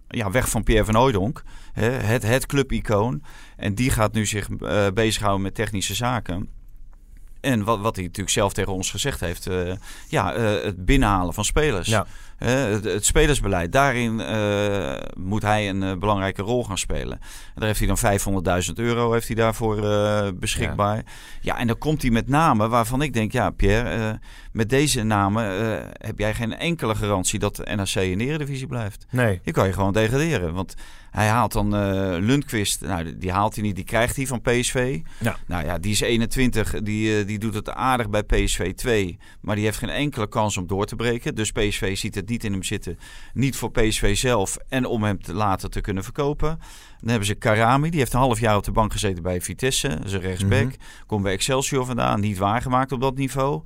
ja, 0.08 0.30
weg 0.30 0.48
van 0.48 0.62
Pierre 0.62 0.84
van 0.84 0.94
Hooijdonk. 0.94 1.42
Hè, 1.72 1.90
het, 1.90 2.22
het 2.22 2.46
clubicoon. 2.46 3.22
En 3.56 3.74
die 3.74 3.90
gaat 3.90 4.12
nu 4.12 4.26
zich 4.26 4.48
eh, 4.48 4.86
bezighouden 4.94 5.42
met 5.42 5.54
technische 5.54 5.94
zaken. 5.94 6.48
En 7.40 7.64
wat, 7.64 7.80
wat 7.80 7.96
hij 7.96 8.04
natuurlijk 8.04 8.34
zelf 8.34 8.52
tegen 8.52 8.72
ons 8.72 8.90
gezegd 8.90 9.20
heeft, 9.20 9.46
eh, 9.46 9.72
ja, 10.08 10.34
eh, 10.34 10.64
het 10.64 10.84
binnenhalen 10.84 11.34
van 11.34 11.44
spelers. 11.44 11.88
Ja. 11.88 12.06
Het, 12.36 12.84
het 12.84 13.04
spelersbeleid, 13.04 13.72
daarin 13.72 14.14
moet 15.18 15.42
hij 15.42 15.68
een 15.68 15.98
belangrijke 15.98 16.42
rol 16.42 16.64
gaan 16.64 16.78
spelen. 16.78 17.18
En 17.20 17.54
daar 17.54 17.66
heeft 17.66 17.78
hij 17.78 17.88
dan 17.88 18.62
500.000 18.66 18.72
euro 18.74 19.12
heeft 19.12 19.26
hij 19.26 19.36
daarvoor 19.36 19.76
beschikbaar. 20.34 21.02
Ja. 21.40 21.58
en 21.58 21.66
dan 21.66 21.78
komt 21.78 22.02
hij 22.02 22.10
met 22.10 22.28
namen 22.28 22.70
waarvan 22.70 23.02
ik 23.02 23.12
denk, 23.12 23.32
ja 23.32 23.50
Pierre, 23.50 24.20
met 24.52 24.68
deze 24.68 25.02
namen 25.02 25.44
heb 25.92 26.18
jij 26.18 26.34
geen 26.34 26.56
enkele 26.56 26.94
garantie 26.94 27.38
dat 27.38 27.56
de 27.56 27.74
NAC 27.74 27.94
in 27.94 28.18
de 28.18 28.24
Eredivisie 28.24 28.66
blijft. 28.66 29.06
Nee. 29.10 29.40
Je 29.42 29.52
kan 29.52 29.66
je 29.66 29.72
gewoon 29.72 29.92
degraderen, 29.92 30.54
want 30.54 30.74
hij 31.12 31.28
haalt 31.28 31.52
dan 31.52 31.74
eh 31.76 32.16
Lundqvist, 32.20 32.80
nou 32.80 33.16
die- 33.18 33.32
haalt 33.32 33.54
hij 33.54 33.64
niet, 33.64 33.74
die 33.76 33.84
krijgt 33.84 34.16
hij 34.16 34.26
van 34.26 34.40
PSV. 34.40 35.00
Ja. 35.20 35.36
Nou 35.46 35.64
ja, 35.64 35.78
die 35.78 35.92
is 35.92 36.00
21, 36.00 36.82
die, 36.82 37.18
eh, 37.18 37.26
die 37.26 37.38
doet 37.38 37.54
het 37.54 37.70
aardig 37.70 38.10
bij 38.10 38.22
PSV 38.22 38.74
2, 38.74 39.18
maar 39.40 39.54
die 39.56 39.64
heeft 39.64 39.78
geen 39.78 39.88
enkele 39.88 40.28
kans 40.28 40.56
om 40.56 40.66
door 40.66 40.84
te 40.86 40.96
breken. 40.96 41.34
Dus 41.34 41.50
PSV 41.52 41.96
ziet 41.96 42.14
het 42.14 42.28
niet 42.28 42.44
in 42.44 42.52
hem 42.52 42.62
zitten, 42.62 42.98
niet 43.34 43.56
voor 43.56 43.70
PSV 43.70 44.16
zelf 44.16 44.56
en 44.68 44.84
om 44.86 45.02
hem 45.02 45.22
te 45.22 45.34
later 45.34 45.68
te 45.70 45.80
kunnen 45.80 46.04
verkopen. 46.04 46.58
Dan 47.00 47.08
hebben 47.10 47.26
ze 47.26 47.34
Karami, 47.34 47.90
die 47.90 47.98
heeft 47.98 48.12
een 48.12 48.18
half 48.20 48.40
jaar 48.40 48.56
op 48.56 48.64
de 48.64 48.72
bank 48.72 48.92
gezeten 48.92 49.22
bij 49.22 49.40
Vitesse, 49.40 49.88
dat 49.88 50.04
is 50.04 50.12
een 50.12 50.20
rechtsback. 50.20 50.64
Mhm. 50.64 50.74
Komt 51.06 51.22
bij 51.22 51.32
Excelsior 51.32 51.86
vandaan, 51.86 52.20
niet 52.20 52.38
waargemaakt 52.38 52.92
op 52.92 53.00
dat 53.00 53.16
niveau. 53.16 53.62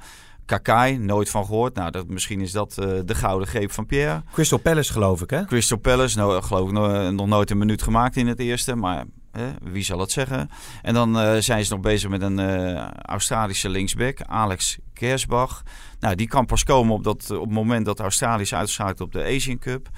Kakai, 0.46 0.98
nooit 0.98 1.30
van 1.30 1.44
gehoord. 1.44 1.74
Nou, 1.74 1.90
dat, 1.90 2.08
misschien 2.08 2.40
is 2.40 2.52
dat 2.52 2.78
eh, 2.78 2.88
de 3.04 3.14
gouden 3.14 3.48
greep 3.48 3.72
van 3.72 3.86
Pierre. 3.86 4.22
Crystal 4.32 4.58
Palace 4.58 4.92
geloof 4.92 5.22
ik 5.22 5.30
hè? 5.30 5.44
Crystal 5.44 5.78
Palace, 5.78 6.18
nou, 6.18 6.42
geloof 6.42 6.68
ik 6.68 6.74
nog, 6.74 7.12
nog 7.12 7.26
nooit 7.26 7.50
een 7.50 7.58
minuut 7.58 7.82
gemaakt 7.82 8.16
in 8.16 8.26
het 8.26 8.38
eerste. 8.38 8.74
Maar 8.74 9.04
hè, 9.32 9.50
wie 9.62 9.84
zal 9.84 10.00
het 10.00 10.10
zeggen? 10.10 10.50
En 10.82 10.94
dan 10.94 11.18
eh, 11.18 11.36
zijn 11.38 11.64
ze 11.64 11.72
nog 11.72 11.80
bezig 11.80 12.10
met 12.10 12.22
een 12.22 12.38
eh, 12.38 12.88
Australische 12.90 13.68
linksback, 13.68 14.22
Alex 14.22 14.78
Kersbach. 14.92 15.62
Nou, 16.00 16.14
die 16.14 16.28
kan 16.28 16.46
pas 16.46 16.64
komen 16.64 16.94
op, 16.94 17.04
dat, 17.04 17.30
op 17.30 17.44
het 17.44 17.52
moment 17.52 17.86
dat 17.86 18.00
Australië 18.00 18.42
is 18.42 18.54
uitgeschakeld 18.54 19.00
op 19.00 19.12
de 19.12 19.24
Asian 19.24 19.58
Cup. 19.58 19.88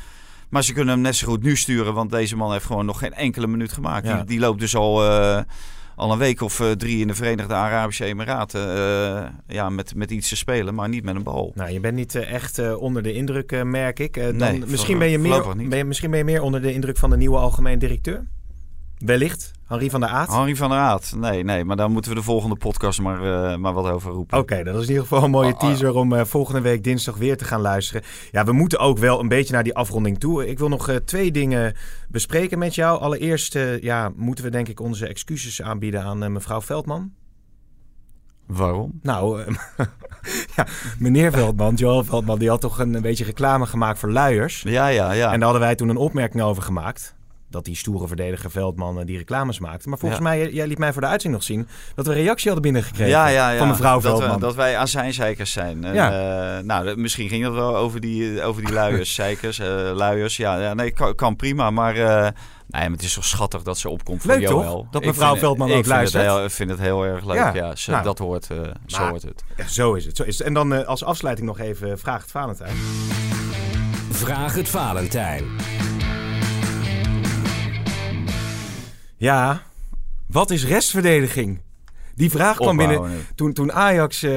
Maar 0.49 0.65
ze 0.65 0.73
kunnen 0.73 0.95
hem 0.95 1.03
net 1.03 1.17
zo 1.17 1.27
goed 1.27 1.43
nu 1.43 1.57
sturen, 1.57 1.95
want 1.95 2.11
deze 2.11 2.37
man 2.37 2.53
heeft 2.53 2.65
gewoon 2.65 2.87
nog 2.87 2.99
geen 2.99 3.15
enkele 3.15 3.47
minuut 3.47 3.73
gemaakt. 3.73 4.07
Ja. 4.07 4.17
Die, 4.17 4.25
die 4.25 4.39
loopt 4.39 4.61
dus 4.61 4.77
al, 4.77 5.05
eh, 5.05 5.43
al 5.99 6.13
een 6.13 6.19
week 6.19 6.41
of 6.41 6.61
eh, 6.61 6.71
drie 6.71 7.01
in 7.01 7.07
de 7.07 7.15
Verenigde 7.15 7.55
Arabische 7.55 8.05
Emiraten 8.05 8.77
eh, 8.77 9.29
ja, 9.47 9.71
met, 9.71 9.95
met 9.95 10.11
iets 10.11 10.29
te 10.29 10.37
spelen, 10.37 10.75
maar 10.75 10.89
niet 10.89 11.05
met 11.05 11.15
een 11.15 11.23
bal. 11.23 11.53
Nou, 11.55 11.71
je 11.71 11.81
bent 11.81 11.95
niet 11.95 12.15
eh, 12.15 12.33
echt 12.33 12.77
onder 12.77 13.03
de 13.03 13.13
indruk, 13.13 13.65
merk 13.65 13.99
ik. 13.99 14.15
Dan, 14.15 14.37
Nee, 14.37 14.63
misschien, 14.67 14.99
ben 14.99 15.09
je 15.09 15.19
meer, 15.19 15.45
ben 15.69 15.79
je, 15.79 15.85
misschien 15.85 16.11
ben 16.11 16.19
je 16.19 16.25
meer 16.25 16.43
onder 16.43 16.63
de 16.63 16.73
indruk 16.73 16.97
van 16.97 17.11
de 17.11 17.17
nieuwe 17.17 17.39
algemeen 17.39 17.79
directeur. 17.79 18.27
Wellicht. 18.99 19.53
Henri 19.67 19.91
van 19.91 20.01
der 20.01 20.09
Aat. 20.09 20.29
Henri 20.29 20.57
van 20.57 20.71
der 20.71 20.79
Aat. 20.79 21.15
Nee, 21.17 21.45
nee, 21.45 21.65
maar 21.65 21.77
daar 21.77 21.91
moeten 21.91 22.11
we 22.11 22.17
de 22.17 22.23
volgende 22.23 22.57
podcast 22.57 23.01
maar, 23.01 23.25
uh, 23.25 23.57
maar 23.57 23.73
wat 23.73 23.91
over 23.91 24.13
roepen. 24.13 24.39
Oké, 24.39 24.63
dat 24.63 24.75
is 24.75 24.83
in 24.83 24.89
ieder 24.89 25.03
geval 25.03 25.25
een 25.25 25.31
mooie 25.31 25.57
teaser 25.57 25.95
om 25.95 26.13
uh, 26.13 26.25
volgende 26.25 26.61
week 26.61 26.85
dinsdag 26.85 27.17
weer 27.17 27.37
te 27.37 27.45
gaan 27.45 27.61
luisteren. 27.61 28.03
Ja, 28.31 28.45
we 28.45 28.53
moeten 28.53 28.79
ook 28.79 28.99
wel 28.99 29.21
een 29.21 29.29
beetje 29.29 29.53
naar 29.53 29.63
die 29.63 29.75
afronding 29.75 30.19
toe. 30.19 30.49
Ik 30.49 30.59
wil 30.59 30.69
nog 30.69 30.89
uh, 30.89 30.97
twee 30.97 31.33
dingen 31.33 31.75
bespreken 32.09 32.59
met 32.59 32.75
jou. 32.75 33.01
Allereerst 33.01 33.59
ja, 33.81 34.13
moeten 34.17 34.45
we 34.45 34.51
denk 34.51 34.69
ik 34.69 34.81
onze 34.81 35.07
excuses 35.07 35.63
aanbieden 35.63 36.03
aan 36.03 36.33
mevrouw 36.33 36.61
Veldman. 36.61 37.13
Waarom? 38.47 38.99
Nou, 39.03 39.45
ja, 40.57 40.67
meneer 40.99 41.33
Veldman, 41.33 41.75
Joel 41.75 42.05
Veldman, 42.05 42.39
die 42.39 42.49
had 42.49 42.61
toch 42.61 42.79
een, 42.79 42.95
een 42.95 43.03
beetje 43.03 43.25
reclame 43.25 43.67
gemaakt 43.67 43.99
voor 43.99 44.11
luiers. 44.11 44.63
Ja, 44.63 44.87
ja, 44.87 45.13
ja. 45.13 45.33
En 45.33 45.39
daar 45.39 45.49
hadden 45.49 45.67
wij 45.67 45.75
toen 45.75 45.89
een 45.89 45.97
opmerking 45.97 46.43
over 46.43 46.63
gemaakt 46.63 47.17
dat 47.51 47.65
die 47.65 47.77
stoere 47.77 48.07
verdediger 48.07 48.51
Veldman 48.51 49.05
die 49.05 49.17
reclames 49.17 49.59
maakte. 49.59 49.89
Maar 49.89 49.99
volgens 49.99 50.21
mij, 50.21 50.51
jij 50.53 50.67
liet 50.67 50.79
mij 50.79 50.93
voor 50.93 51.03
de 51.03 51.09
uitzending 51.09 51.43
nog 51.43 51.53
zien 51.53 51.69
dat 51.95 52.07
we 52.07 52.13
een 52.13 52.19
reactie 52.19 52.51
hadden 52.51 52.73
binnengekregen 52.73 53.31
ja, 53.33 53.57
van 53.57 53.69
mevrouw 53.69 54.01
dat 54.01 54.03
Veldman. 54.03 54.35
We, 54.35 54.41
dat 54.41 54.55
wij 54.55 54.77
azijnzeikers 54.77 55.53
zijn. 55.53 55.85
En, 55.85 55.95
ja. 55.95 56.57
Uh, 56.59 56.63
nou, 56.63 56.97
misschien 56.97 57.29
ging 57.29 57.45
het 57.45 57.53
wel 57.53 57.77
over 57.77 58.01
die, 58.01 58.43
over 58.43 58.65
die 58.65 58.75
luiers, 58.75 59.15
zeikers, 59.25 59.59
uh, 59.59 59.67
luiers. 59.95 60.37
Ja, 60.37 60.61
ja 60.61 60.75
nee, 60.75 60.91
kan, 60.91 61.15
kan 61.15 61.37
prima, 61.37 61.71
maar... 61.71 61.97
Uh, 61.97 62.29
Nee, 62.69 62.83
maar 62.83 62.91
het 62.91 63.03
is 63.03 63.13
zo 63.13 63.21
schattig 63.21 63.63
dat 63.63 63.79
ze 63.79 63.89
opkomt 63.89 64.23
voor. 64.23 64.41
Toch? 64.41 64.85
Dat 64.91 65.05
mevrouw 65.05 65.37
Veldman 65.37 65.73
ook 65.73 65.87
luistert. 65.87 66.45
Ik 66.45 66.51
vind 66.51 66.71
het 66.71 66.79
heel 66.79 67.05
erg 67.05 67.25
leuk. 67.25 67.37
Ja, 67.37 67.55
ja 67.55 67.77
ze, 67.77 67.91
nou, 67.91 68.03
dat 68.03 68.19
hoort, 68.19 68.49
uh, 68.53 68.59
zo 68.87 69.09
hoort 69.09 69.23
het. 69.23 69.45
Zo 69.67 69.95
is 69.95 70.05
het. 70.05 70.17
Zo 70.17 70.23
is 70.23 70.39
het. 70.39 70.47
En 70.47 70.55
dan 70.55 70.73
uh, 70.73 70.85
als 70.85 71.05
afsluiting 71.05 71.47
nog 71.47 71.59
even 71.59 71.99
Vraag 71.99 72.21
het 72.21 72.31
Valentijn. 72.31 72.77
Vraag 74.11 74.55
het 74.55 74.69
Valentijn. 74.69 75.45
Ja, 79.19 79.63
wat 80.27 80.51
is 80.51 80.65
restverdediging? 80.65 81.61
Die 82.15 82.31
vraag 82.31 82.57
kwam 82.57 82.77
binnen 82.77 83.27
toen, 83.35 83.53
toen 83.53 83.73
Ajax 83.73 84.23
uh, 84.23 84.31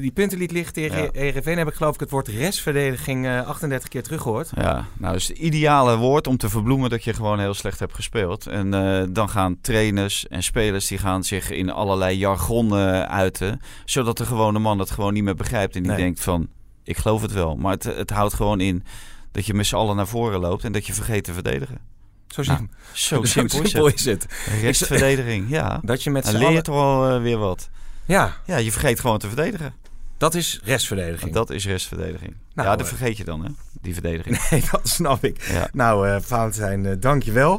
die 0.00 0.10
punten 0.10 0.38
liet 0.38 0.50
liggen 0.50 0.72
tegen 0.72 1.10
ja. 1.12 1.32
Heb 1.42 1.68
ik 1.68 1.74
geloof 1.74 1.94
ik 1.94 2.00
het 2.00 2.10
woord 2.10 2.28
restverdediging 2.28 3.26
uh, 3.26 3.46
38 3.46 3.88
keer 3.88 4.02
teruggehoord. 4.02 4.50
Ja, 4.54 4.84
nou 4.98 5.14
is 5.14 5.28
het 5.28 5.38
ideale 5.38 5.96
woord 5.96 6.26
om 6.26 6.36
te 6.36 6.48
verbloemen 6.48 6.90
dat 6.90 7.04
je 7.04 7.14
gewoon 7.14 7.38
heel 7.38 7.54
slecht 7.54 7.78
hebt 7.78 7.94
gespeeld. 7.94 8.46
En 8.46 8.74
uh, 8.74 9.02
dan 9.08 9.28
gaan 9.28 9.60
trainers 9.60 10.28
en 10.28 10.42
spelers 10.42 10.86
die 10.86 10.98
gaan 10.98 11.24
zich 11.24 11.50
in 11.50 11.70
allerlei 11.70 12.16
jargon 12.16 12.74
uiten. 13.08 13.60
Zodat 13.84 14.16
de 14.18 14.26
gewone 14.26 14.58
man 14.58 14.78
het 14.78 14.90
gewoon 14.90 15.12
niet 15.12 15.24
meer 15.24 15.36
begrijpt. 15.36 15.76
En 15.76 15.82
die 15.82 15.90
nee. 15.90 16.00
denkt 16.00 16.20
van, 16.20 16.48
ik 16.84 16.96
geloof 16.96 17.22
het 17.22 17.32
wel. 17.32 17.56
Maar 17.56 17.72
het, 17.72 17.84
het 17.84 18.10
houdt 18.10 18.34
gewoon 18.34 18.60
in 18.60 18.84
dat 19.32 19.46
je 19.46 19.54
met 19.54 19.66
z'n 19.66 19.76
allen 19.76 19.96
naar 19.96 20.06
voren 20.06 20.40
loopt 20.40 20.64
en 20.64 20.72
dat 20.72 20.86
je 20.86 20.92
vergeet 20.92 21.24
te 21.24 21.32
verdedigen. 21.32 21.93
Zo, 22.34 22.42
nou, 22.42 22.68
zo 22.92 23.22
simpel, 23.24 23.58
simpel 23.58 23.86
is 23.86 24.04
het. 24.04 24.26
Restverdediging, 24.60 25.50
ja. 25.50 25.80
Dat 25.82 26.02
je 26.02 26.10
met 26.10 26.26
allen... 26.26 26.40
leert 26.40 26.66
wel 26.66 27.14
uh, 27.14 27.22
weer 27.22 27.38
wat. 27.38 27.68
Ja. 28.04 28.36
Ja, 28.44 28.56
je 28.56 28.72
vergeet 28.72 29.00
gewoon 29.00 29.18
te 29.18 29.26
verdedigen. 29.26 29.74
Dat 30.16 30.34
is 30.34 30.60
restverdediging. 30.64 31.32
Dat 31.32 31.50
is 31.50 31.66
restverdediging. 31.66 32.34
Nou, 32.54 32.68
ja, 32.68 32.76
dat 32.76 32.88
vergeet 32.88 33.16
je 33.16 33.24
dan, 33.24 33.44
hè? 33.44 33.50
Die 33.80 33.92
verdediging. 33.92 34.38
Nee, 34.50 34.62
dat 34.70 34.88
snap 34.88 35.24
ik. 35.24 35.42
Ja. 35.42 35.68
Nou, 35.72 36.08
uh, 36.08 36.16
Valentijn, 36.20 36.84
uh, 36.84 36.92
dank 37.00 37.22
je 37.22 37.32
wel. 37.32 37.54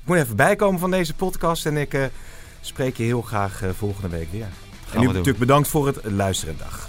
Ik 0.00 0.06
moet 0.06 0.16
even 0.16 0.36
bijkomen 0.36 0.80
van 0.80 0.90
deze 0.90 1.14
podcast 1.14 1.66
en 1.66 1.76
ik 1.76 1.94
uh, 1.94 2.04
spreek 2.60 2.96
je 2.96 3.02
heel 3.02 3.22
graag 3.22 3.62
volgende 3.76 4.08
week 4.08 4.32
weer. 4.32 4.48
Gaan 4.86 4.94
en 4.94 5.00
nu 5.00 5.06
natuurlijk 5.06 5.38
bedankt 5.38 5.68
voor 5.68 5.86
het 5.86 5.98
luisteren. 6.04 6.58
Dag. 6.58 6.88